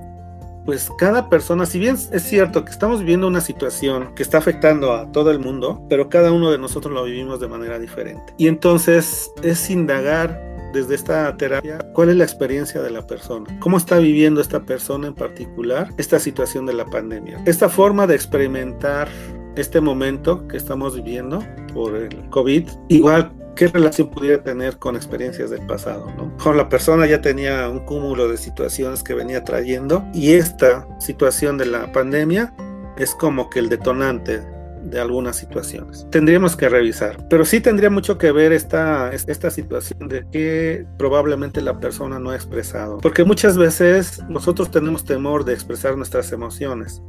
pues 0.66 0.90
cada 0.98 1.30
persona, 1.30 1.66
si 1.66 1.80
bien 1.80 1.98
es 2.12 2.24
cierto 2.24 2.64
que 2.64 2.72
estamos 2.72 3.00
viviendo 3.00 3.28
una 3.28 3.42
situación 3.42 4.14
que 4.16 4.24
está 4.24 4.38
afectando 4.38 4.94
a 4.94 5.12
todo 5.12 5.32
el 5.32 5.40
mundo, 5.40 5.86
pero 5.90 6.10
cada 6.10 6.32
uno 6.32 6.52
de 6.52 6.58
nosotros 6.58 6.94
lo 6.94 7.04
vivimos 7.04 7.40
de 7.40 7.48
manera 7.48 7.80
diferente. 7.80 8.34
Y 8.38 8.48
entonces 8.48 9.32
es 9.42 9.70
indagar 9.70 10.54
desde 10.74 10.96
esta 10.96 11.38
terapia 11.38 11.78
cuál 11.94 12.10
es 12.10 12.16
la 12.16 12.24
experiencia 12.24 12.82
de 12.82 12.90
la 12.90 13.06
persona, 13.06 13.46
cómo 13.60 13.78
está 13.78 14.00
viviendo 14.00 14.42
esta 14.42 14.64
persona 14.64 15.08
en 15.08 15.14
particular 15.14 15.90
esta 15.98 16.20
situación 16.20 16.66
de 16.66 16.74
la 16.74 16.86
pandemia. 16.86 17.42
Esta 17.46 17.70
forma 17.70 18.08
de 18.08 18.16
experimentar 18.16 19.08
este 19.56 19.80
momento 19.80 20.48
que 20.48 20.58
estamos 20.58 20.96
viviendo 20.96 21.44
por 21.74 21.96
el 21.96 22.30
COVID, 22.30 22.68
igual 22.90 23.32
qué 23.56 23.68
relación 23.68 24.10
pudiera 24.10 24.44
tener 24.44 24.78
con 24.78 24.96
experiencias 24.96 25.50
del 25.50 25.66
pasado, 25.66 26.12
¿no? 26.18 26.36
Con 26.38 26.58
la 26.58 26.70
persona 26.70 27.06
ya 27.06 27.22
tenía 27.22 27.70
un 27.70 27.80
cúmulo 27.86 28.28
de 28.28 28.38
situaciones 28.38 29.04
que 29.04 29.14
venía 29.14 29.44
trayendo 29.44 30.06
y 30.14 30.34
esta 30.34 30.88
situación 31.00 31.58
de 31.58 31.68
la 31.68 31.92
pandemia 31.92 32.54
es 32.98 33.16
como 33.16 33.50
que 33.50 33.60
el 33.60 33.70
detonante 33.70 34.42
de 34.84 35.00
algunas 35.00 35.38
situaciones. 35.38 36.06
Tendríamos 36.12 36.56
que 36.56 36.68
revisar, 36.68 37.26
pero 37.30 37.46
sí 37.46 37.62
tendría 37.62 37.90
mucho 37.90 38.18
que 38.18 38.32
ver 38.32 38.52
esta, 38.52 39.12
esta 39.14 39.50
situación 39.50 40.10
de 40.10 40.26
que 40.30 40.86
probablemente 40.98 41.62
la 41.62 41.80
persona 41.80 42.20
no 42.20 42.32
ha 42.32 42.36
expresado, 42.36 42.98
porque 42.98 43.24
muchas 43.24 43.58
veces 43.58 44.22
nosotros 44.28 44.72
tenemos 44.72 45.06
temor 45.06 45.46
de 45.46 45.54
expresar 45.54 45.96
nuestras 45.98 46.32
emociones 46.32 47.02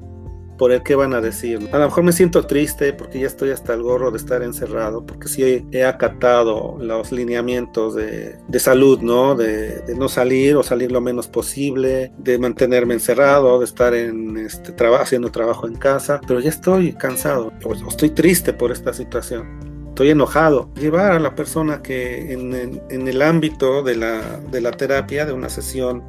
por 0.56 0.72
el 0.72 0.82
que 0.82 0.94
van 0.94 1.14
a 1.14 1.20
decir. 1.20 1.68
A 1.72 1.78
lo 1.78 1.86
mejor 1.86 2.04
me 2.04 2.12
siento 2.12 2.46
triste 2.46 2.92
porque 2.92 3.20
ya 3.20 3.26
estoy 3.26 3.50
hasta 3.50 3.74
el 3.74 3.82
gorro 3.82 4.10
de 4.10 4.18
estar 4.18 4.42
encerrado, 4.42 5.04
porque 5.04 5.28
sí 5.28 5.66
he 5.72 5.84
acatado 5.84 6.76
los 6.80 7.12
lineamientos 7.12 7.94
de, 7.94 8.36
de 8.46 8.58
salud, 8.60 9.00
¿no? 9.00 9.34
De, 9.34 9.80
de, 9.82 9.94
no 9.94 10.08
salir 10.08 10.56
o 10.56 10.62
salir 10.62 10.92
lo 10.92 11.00
menos 11.00 11.28
posible, 11.28 12.12
de 12.18 12.38
mantenerme 12.38 12.94
encerrado, 12.94 13.58
de 13.58 13.64
estar 13.64 13.94
en 13.94 14.36
este 14.36 14.72
trabajo, 14.72 15.02
haciendo 15.02 15.30
trabajo 15.30 15.66
en 15.66 15.76
casa, 15.76 16.20
pero 16.26 16.40
ya 16.40 16.50
estoy 16.50 16.92
cansado, 16.92 17.52
o 17.64 17.88
estoy 17.88 18.10
triste 18.10 18.52
por 18.52 18.72
esta 18.72 18.92
situación 18.92 19.74
estoy 19.94 20.10
enojado. 20.10 20.70
Llevar 20.74 21.12
a 21.12 21.20
la 21.20 21.36
persona 21.36 21.80
que 21.80 22.32
en, 22.32 22.52
en, 22.52 22.82
en 22.90 23.06
el 23.06 23.22
ámbito 23.22 23.84
de 23.84 23.94
la, 23.94 24.40
de 24.50 24.60
la, 24.60 24.72
terapia, 24.72 25.24
de 25.24 25.32
una 25.32 25.48
sesión 25.48 26.02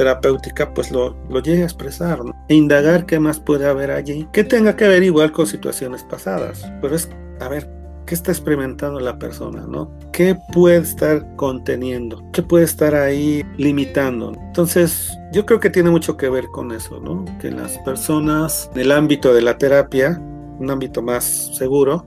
terapéutica, 0.00 0.72
pues 0.72 0.90
lo, 0.90 1.14
lo 1.28 1.42
llegue 1.42 1.60
a 1.60 1.66
expresar 1.66 2.24
¿no? 2.24 2.34
e 2.48 2.54
indagar 2.54 3.04
qué 3.04 3.20
más 3.20 3.38
puede 3.38 3.66
haber 3.66 3.90
allí, 3.90 4.26
que 4.32 4.44
tenga 4.44 4.74
que 4.74 4.88
ver 4.88 5.02
igual 5.02 5.30
con 5.30 5.46
situaciones 5.46 6.04
pasadas, 6.04 6.66
pero 6.80 6.94
es, 6.94 7.10
a 7.38 7.48
ver, 7.48 7.68
¿qué 8.06 8.14
está 8.14 8.30
experimentando 8.32 8.98
la 8.98 9.18
persona? 9.18 9.66
¿no? 9.68 9.90
¿Qué 10.10 10.38
puede 10.54 10.78
estar 10.78 11.36
conteniendo? 11.36 12.24
¿Qué 12.32 12.42
puede 12.42 12.64
estar 12.64 12.94
ahí 12.94 13.44
limitando? 13.58 14.32
Entonces, 14.40 15.12
yo 15.34 15.44
creo 15.44 15.60
que 15.60 15.68
tiene 15.68 15.90
mucho 15.90 16.16
que 16.16 16.30
ver 16.30 16.46
con 16.46 16.72
eso, 16.72 16.98
¿no? 16.98 17.26
Que 17.38 17.50
las 17.50 17.76
personas 17.80 18.70
en 18.74 18.80
el 18.80 18.92
ámbito 18.92 19.34
de 19.34 19.42
la 19.42 19.58
terapia, 19.58 20.18
un 20.58 20.70
ámbito 20.70 21.02
más 21.02 21.54
seguro, 21.58 22.06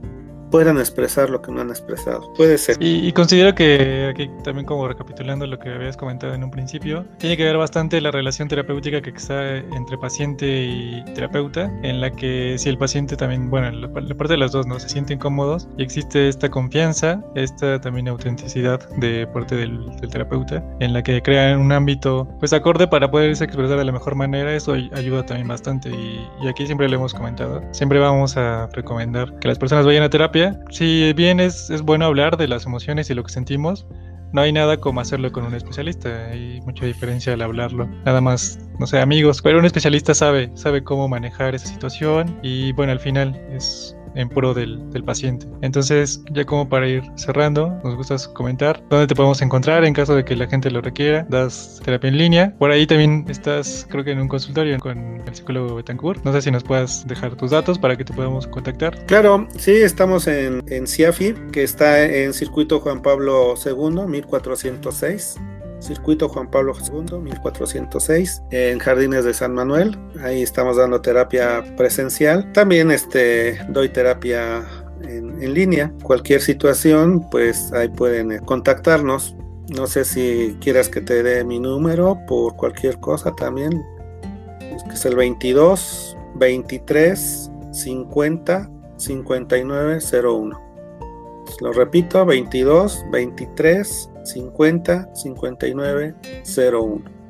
puedan 0.53 0.77
expresar 0.77 1.31
lo 1.31 1.41
que 1.41 1.51
no 1.51 1.61
han 1.61 1.71
expresado. 1.71 2.31
Puede 2.33 2.59
ser. 2.59 2.77
Y, 2.79 3.07
y, 3.07 3.11
considero 3.11 3.55
que 3.55 4.11
aquí 4.11 4.29
también 4.43 4.67
como 4.67 4.87
recapitulando 4.87 5.47
lo 5.47 5.57
que 5.57 5.69
habías 5.69 5.97
comentado 5.97 6.35
en 6.35 6.43
un 6.43 6.51
principio, 6.51 7.07
tiene 7.17 7.35
que 7.35 7.43
ver 7.43 7.57
bastante 7.57 7.99
la 7.99 8.11
relación 8.11 8.47
terapéutica 8.47 9.01
que 9.01 9.09
está 9.09 9.57
entre 9.57 9.97
paciente 9.97 10.45
y 10.45 11.03
terapeuta, 11.15 11.71
en 11.81 12.01
la 12.01 12.11
que 12.11 12.55
si 12.59 12.69
el 12.69 12.77
paciente 12.77 13.17
también, 13.17 13.49
bueno, 13.49 13.71
la, 13.71 13.91
parte 13.91 14.33
de 14.33 14.37
las 14.37 14.51
dos, 14.51 14.67
¿no? 14.67 14.79
Se 14.79 14.89
sienten 14.89 15.17
cómodos 15.17 15.67
y 15.75 15.81
existe 15.81 16.27
esta 16.27 16.47
confianza, 16.51 17.19
esta 17.33 17.81
también 17.81 18.07
autenticidad 18.07 18.87
de 18.97 19.25
parte 19.25 19.55
del, 19.55 19.83
del 20.01 20.09
terapeuta, 20.11 20.63
en 20.81 20.93
la 20.93 21.01
que 21.01 21.19
crean 21.23 21.61
un 21.61 21.71
ámbito 21.71 22.27
pues 22.39 22.53
acorde 22.53 22.87
para 22.87 23.09
poderse 23.09 23.43
expresar 23.43 23.79
de 23.79 23.85
la 23.85 23.91
mejor 23.91 24.13
manera, 24.13 24.53
eso 24.53 24.73
ayuda 24.73 25.25
también 25.25 25.47
bastante 25.47 25.89
y, 25.89 26.29
y 26.43 26.47
aquí 26.47 26.67
siempre 26.67 26.87
lo 26.87 26.97
hemos 26.97 27.11
comentado, 27.11 27.63
siempre 27.71 27.97
vamos 27.97 28.37
a 28.37 28.69
recomendar 28.73 29.33
que 29.39 29.47
las 29.47 29.57
personas 29.57 29.87
vayan 29.87 30.03
a 30.03 30.11
terapia 30.11 30.42
si 30.69 31.13
bien 31.13 31.39
es, 31.39 31.69
es 31.69 31.81
bueno 31.81 32.05
hablar 32.05 32.37
de 32.37 32.47
las 32.47 32.65
emociones 32.65 33.09
y 33.09 33.13
lo 33.13 33.23
que 33.23 33.31
sentimos, 33.31 33.85
no 34.33 34.41
hay 34.41 34.51
nada 34.51 34.77
como 34.77 34.99
hacerlo 34.99 35.31
con 35.31 35.45
un 35.45 35.53
especialista. 35.53 36.09
Hay 36.31 36.59
mucha 36.61 36.85
diferencia 36.85 37.33
al 37.33 37.41
hablarlo. 37.41 37.87
Nada 38.03 38.19
más, 38.19 38.59
no 38.79 38.87
sé, 38.87 38.99
amigos. 38.99 39.41
Pero 39.41 39.59
un 39.59 39.65
especialista 39.65 40.13
sabe, 40.15 40.51
sabe 40.55 40.83
cómo 40.83 41.07
manejar 41.07 41.53
esa 41.53 41.67
situación 41.67 42.39
y 42.41 42.71
bueno, 42.73 42.91
al 42.91 42.99
final 42.99 43.35
es 43.51 43.95
en 44.15 44.29
pro 44.29 44.53
del, 44.53 44.89
del, 44.91 45.03
paciente. 45.03 45.47
Entonces, 45.61 46.23
ya 46.31 46.45
como 46.45 46.67
para 46.67 46.87
ir 46.87 47.03
cerrando, 47.15 47.69
nos 47.83 47.95
gusta 47.95 48.15
comentar 48.33 48.81
dónde 48.89 49.07
te 49.07 49.15
podemos 49.15 49.41
encontrar 49.41 49.83
en 49.85 49.93
caso 49.93 50.15
de 50.15 50.23
que 50.23 50.35
la 50.35 50.47
gente 50.47 50.71
lo 50.71 50.81
requiera. 50.81 51.25
Das 51.29 51.81
terapia 51.83 52.09
en 52.09 52.17
línea. 52.17 52.55
Por 52.57 52.71
ahí 52.71 52.85
también 52.87 53.25
estás, 53.29 53.87
creo 53.89 54.03
que 54.03 54.11
en 54.11 54.19
un 54.19 54.27
consultorio 54.27 54.77
con 54.79 55.21
el 55.25 55.35
psicólogo 55.35 55.75
Betancourt. 55.75 56.23
No 56.23 56.33
sé 56.33 56.41
si 56.41 56.51
nos 56.51 56.63
puedas 56.63 57.07
dejar 57.07 57.35
tus 57.35 57.51
datos 57.51 57.77
para 57.79 57.95
que 57.95 58.05
te 58.05 58.13
podamos 58.13 58.47
contactar. 58.47 59.05
Claro, 59.05 59.47
sí, 59.57 59.71
estamos 59.71 60.27
en, 60.27 60.63
en 60.67 60.87
CIAFI, 60.87 61.33
que 61.51 61.63
está 61.63 62.03
en 62.03 62.33
circuito 62.33 62.79
Juan 62.79 63.01
Pablo 63.01 63.55
II, 63.63 64.07
1406. 64.07 65.39
Circuito 65.83 66.29
Juan 66.29 66.49
Pablo 66.49 66.73
II, 66.79 67.19
1406, 67.19 68.43
en 68.51 68.79
Jardines 68.79 69.25
de 69.25 69.33
San 69.33 69.53
Manuel. 69.53 69.97
Ahí 70.21 70.41
estamos 70.41 70.77
dando 70.77 71.01
terapia 71.01 71.63
presencial. 71.75 72.51
También 72.53 72.89
este, 72.89 73.59
doy 73.69 73.89
terapia 73.89 74.65
en, 75.01 75.53
línea. 75.53 75.93
Cualquier 76.01 76.41
situación, 76.41 77.27
pues 77.29 77.71
ahí 77.73 77.89
pueden 77.89 78.39
contactarnos. 78.45 79.35
No 79.75 79.87
sé 79.87 80.05
si 80.05 80.57
quieras 80.61 80.87
que 80.87 81.01
te 81.01 81.21
dé 81.21 81.43
mi 81.43 81.59
número 81.59 82.17
por 82.27 82.55
cualquier 82.55 82.99
cosa 82.99 83.33
también. 83.35 83.83
Es, 84.91 85.05
el 85.05 85.15
22 85.15 86.17
23 86.35 87.51
50 87.71 88.71
59 88.97 89.99
01. 90.23 90.61
Lo 91.59 91.73
repito, 91.73 92.25
22 92.25 93.03
23 93.11 94.09
50 94.25 95.07
59 95.13 96.15
01. 96.43 97.22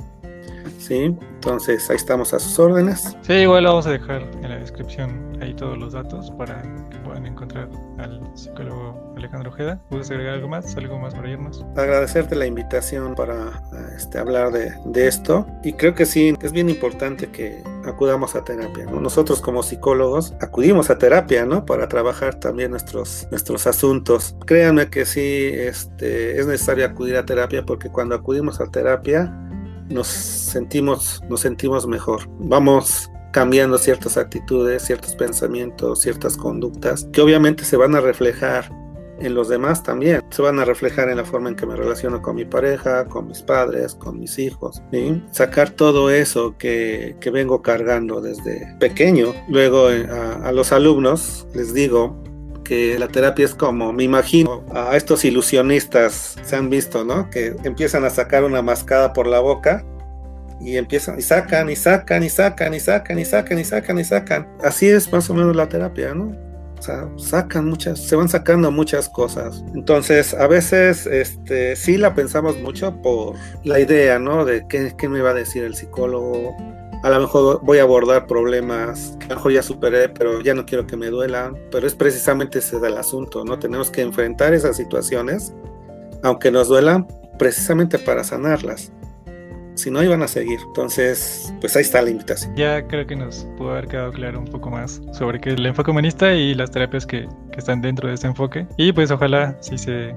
¿Sí? 0.94 1.18
Entonces 1.44 1.90
ahí 1.90 1.96
estamos 1.96 2.34
a 2.34 2.40
sus 2.40 2.60
órdenes. 2.60 3.18
Sí, 3.22 3.34
igual 3.34 3.66
vamos 3.66 3.88
a 3.88 3.92
dejar 3.92 4.22
en 4.22 4.50
la 4.50 4.58
descripción 4.58 5.36
ahí 5.42 5.54
todos 5.56 5.76
los 5.76 5.94
datos 5.94 6.30
para 6.38 6.62
que 6.62 6.98
puedan 7.00 7.26
encontrar 7.26 7.68
al 7.98 8.22
psicólogo 8.36 9.14
Alejandro 9.18 9.50
Ojeda. 9.50 9.82
¿Puedes 9.90 10.12
agregar 10.12 10.36
algo 10.36 10.50
más? 10.50 10.78
¿Algo 10.78 11.00
más 11.00 11.16
para 11.16 11.32
irnos? 11.32 11.66
Agradecerte 11.76 12.36
la 12.36 12.46
invitación 12.46 13.16
para 13.16 13.64
este, 13.98 14.20
hablar 14.20 14.52
de, 14.52 14.72
de, 14.86 15.08
esto. 15.08 15.48
Y 15.64 15.74
creo 15.74 15.96
que 15.96 16.06
sí, 16.06 16.36
es 16.42 16.52
bien 16.52 16.70
importante 16.70 17.28
que 17.32 17.64
acudamos 17.86 18.36
a 18.36 18.44
terapia. 18.44 18.86
¿no? 18.86 19.02
Nosotros 19.02 19.42
como 19.42 19.64
psicólogos 19.64 20.36
acudimos 20.42 20.92
a 20.92 21.00
terapia, 21.00 21.46
¿no? 21.46 21.66
Para 21.66 21.90
trabajar 21.90 22.36
también 22.36 22.70
nuestros, 22.70 23.28
nuestros 23.32 23.66
asuntos. 23.66 24.36
Créanme 24.46 24.90
que 24.92 25.06
sí, 25.06 25.50
este, 25.54 26.40
es 26.40 26.46
necesario 26.46 26.86
acudir 26.86 27.18
a 27.18 27.26
terapia 27.26 27.64
porque 27.66 27.90
cuando 27.90 28.14
acudimos 28.14 28.62
a 28.62 28.68
terapia 28.68 29.34
nos 29.90 30.08
sentimos, 30.08 31.22
nos 31.30 31.42
sentimos 31.42 31.88
mejor. 31.88 32.22
Vamos 32.40 33.10
cambiando 33.32 33.78
ciertas 33.78 34.18
actitudes, 34.18 34.84
ciertos 34.84 35.16
pensamientos, 35.16 36.02
ciertas 36.02 36.38
conductas, 36.38 37.08
que 37.12 37.22
obviamente 37.22 37.66
se 37.66 37.78
van 37.78 37.96
a 37.96 38.02
reflejar 38.02 38.72
en 39.20 39.34
los 39.36 39.48
demás 39.50 39.84
también. 39.84 40.22
Se 40.30 40.42
van 40.42 40.60
a 40.60 40.66
reflejar 40.66 41.10
en 41.10 41.18
la 41.18 41.26
forma 41.26 41.50
en 41.50 41.56
que 41.56 41.66
me 41.66 41.76
relaciono 41.76 42.22
con 42.22 42.36
mi 42.36 42.46
pareja, 42.46 43.06
con 43.06 43.28
mis 43.28 43.42
padres, 43.42 43.96
con 43.96 44.20
mis 44.20 44.38
hijos. 44.40 44.82
Sacar 45.32 45.72
todo 45.72 46.10
eso 46.10 46.56
que, 46.58 47.16
que, 47.20 47.30
vengo 47.30 47.62
cargando 47.62 48.22
desde 48.22 48.76
pequeño. 48.80 49.34
Luego 49.50 49.90
eh, 49.92 50.08
a 50.08 50.52
los 50.52 50.72
alumnos 50.72 51.48
les 51.54 51.74
digo 51.74 52.23
que 52.64 52.98
la 52.98 53.08
terapia 53.08 53.46
es 53.46 53.56
como, 53.56 53.94
me 53.94 54.04
imagino, 54.04 54.64
a 54.74 54.96
estos 54.96 55.26
ilusionistas, 55.26 56.36
se 56.42 56.56
han 56.56 56.70
visto, 56.70 57.04
¿no? 57.04 57.30
Que 57.30 57.56
empiezan 57.64 58.06
a 58.06 58.10
sacar 58.10 58.44
una 58.44 58.62
mascada 58.62 59.14
por 59.14 59.28
la 59.28 59.40
boca 59.40 59.84
y 60.62 60.78
empiezan 60.78 61.20
y 61.20 61.22
sacan 61.22 61.70
y 61.70 61.76
sacan 61.76 62.24
y 62.24 62.30
sacan 62.30 62.74
y 62.74 62.80
sacan 62.80 63.20
y 63.20 63.26
sacan 63.26 63.60
y 63.60 63.64
sacan 63.66 64.00
y 64.00 64.04
sacan. 64.04 64.48
Así 64.64 64.88
es 64.88 65.12
más 65.12 65.30
o 65.30 65.34
menos 65.34 65.56
la 65.56 65.68
terapia, 65.68 66.14
¿no? 66.14 66.36
O 66.78 66.82
sea, 66.82 67.08
sacan 67.18 67.70
muchas, 67.70 68.00
se 68.00 68.16
van 68.16 68.28
sacando 68.28 68.70
muchas 68.70 69.08
cosas. 69.08 69.64
Entonces, 69.74 70.34
a 70.34 70.48
veces, 70.48 71.06
este, 71.06 71.78
sí 71.78 71.98
la 71.98 72.14
pensamos 72.14 72.60
mucho 72.60 73.02
por 73.02 73.36
la 73.64 73.80
idea, 73.80 74.20
¿no? 74.20 74.44
De 74.44 74.66
qué, 74.68 74.94
qué 74.98 75.08
me 75.08 75.22
va 75.22 75.30
a 75.30 75.34
decir 75.34 75.64
el 75.64 75.76
psicólogo, 75.76 76.54
a 77.04 77.10
lo 77.10 77.20
mejor 77.20 77.60
voy 77.64 77.80
a 77.80 77.82
abordar 77.84 78.28
problemas 78.28 79.18
que 79.20 79.26
a 79.26 79.30
lo 79.30 79.36
mejor 79.36 79.52
ya 79.52 79.62
superé, 79.62 80.08
pero 80.08 80.40
ya 80.42 80.54
no 80.54 80.66
quiero 80.66 80.88
que 80.88 80.96
me 80.96 81.08
duelan. 81.08 81.58
Pero 81.70 81.86
es 81.86 81.96
precisamente 81.96 82.60
ese 82.60 82.78
el 82.78 82.98
asunto, 82.98 83.44
¿no? 83.44 83.60
Tenemos 83.60 83.92
que 83.92 84.02
enfrentar 84.02 84.54
esas 84.54 84.78
situaciones, 84.78 85.54
aunque 86.24 86.50
nos 86.50 86.70
duelan, 86.70 87.06
precisamente 87.38 88.00
para 88.00 88.24
sanarlas. 88.24 88.94
Si 89.76 89.92
no, 89.92 90.02
iban 90.02 90.22
a 90.24 90.30
seguir. 90.30 90.60
Entonces, 90.68 91.54
pues 91.60 91.76
ahí 91.76 91.82
está 91.82 92.02
la 92.02 92.10
invitación. 92.10 92.56
Ya 92.56 92.88
creo 92.88 93.06
que 93.06 93.18
nos 93.18 93.48
pudo 93.58 93.72
haber 93.72 93.88
quedado 93.90 94.12
claro 94.14 94.40
un 94.40 94.46
poco 94.46 94.70
más 94.70 95.02
sobre 95.12 95.42
qué 95.42 95.50
es 95.50 95.56
el 95.58 95.66
enfoque 95.66 95.92
humanista 95.92 96.34
y 96.34 96.54
las 96.54 96.72
terapias 96.72 97.06
que, 97.06 97.28
que 97.52 97.60
están 97.60 97.82
dentro 97.82 98.08
de 98.08 98.14
este 98.14 98.28
enfoque. 98.28 98.66
Y 98.78 98.94
pues 98.94 99.12
ojalá 99.12 99.58
si 99.60 99.78
se 99.78 100.16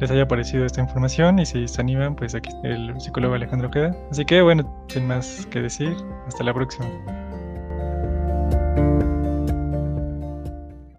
les 0.00 0.10
haya 0.10 0.26
parecido 0.26 0.64
esta 0.64 0.80
información 0.80 1.38
y 1.38 1.46
si 1.46 1.68
se 1.68 1.80
animan, 1.80 2.16
pues 2.16 2.34
aquí 2.34 2.50
el 2.64 2.98
psicólogo 3.00 3.34
Alejandro 3.34 3.70
queda. 3.70 3.94
Así 4.10 4.24
que 4.24 4.40
bueno, 4.40 4.84
sin 4.88 5.06
más 5.06 5.46
que 5.50 5.60
decir, 5.60 5.94
hasta 6.26 6.42
la 6.42 6.54
próxima. 6.54 6.86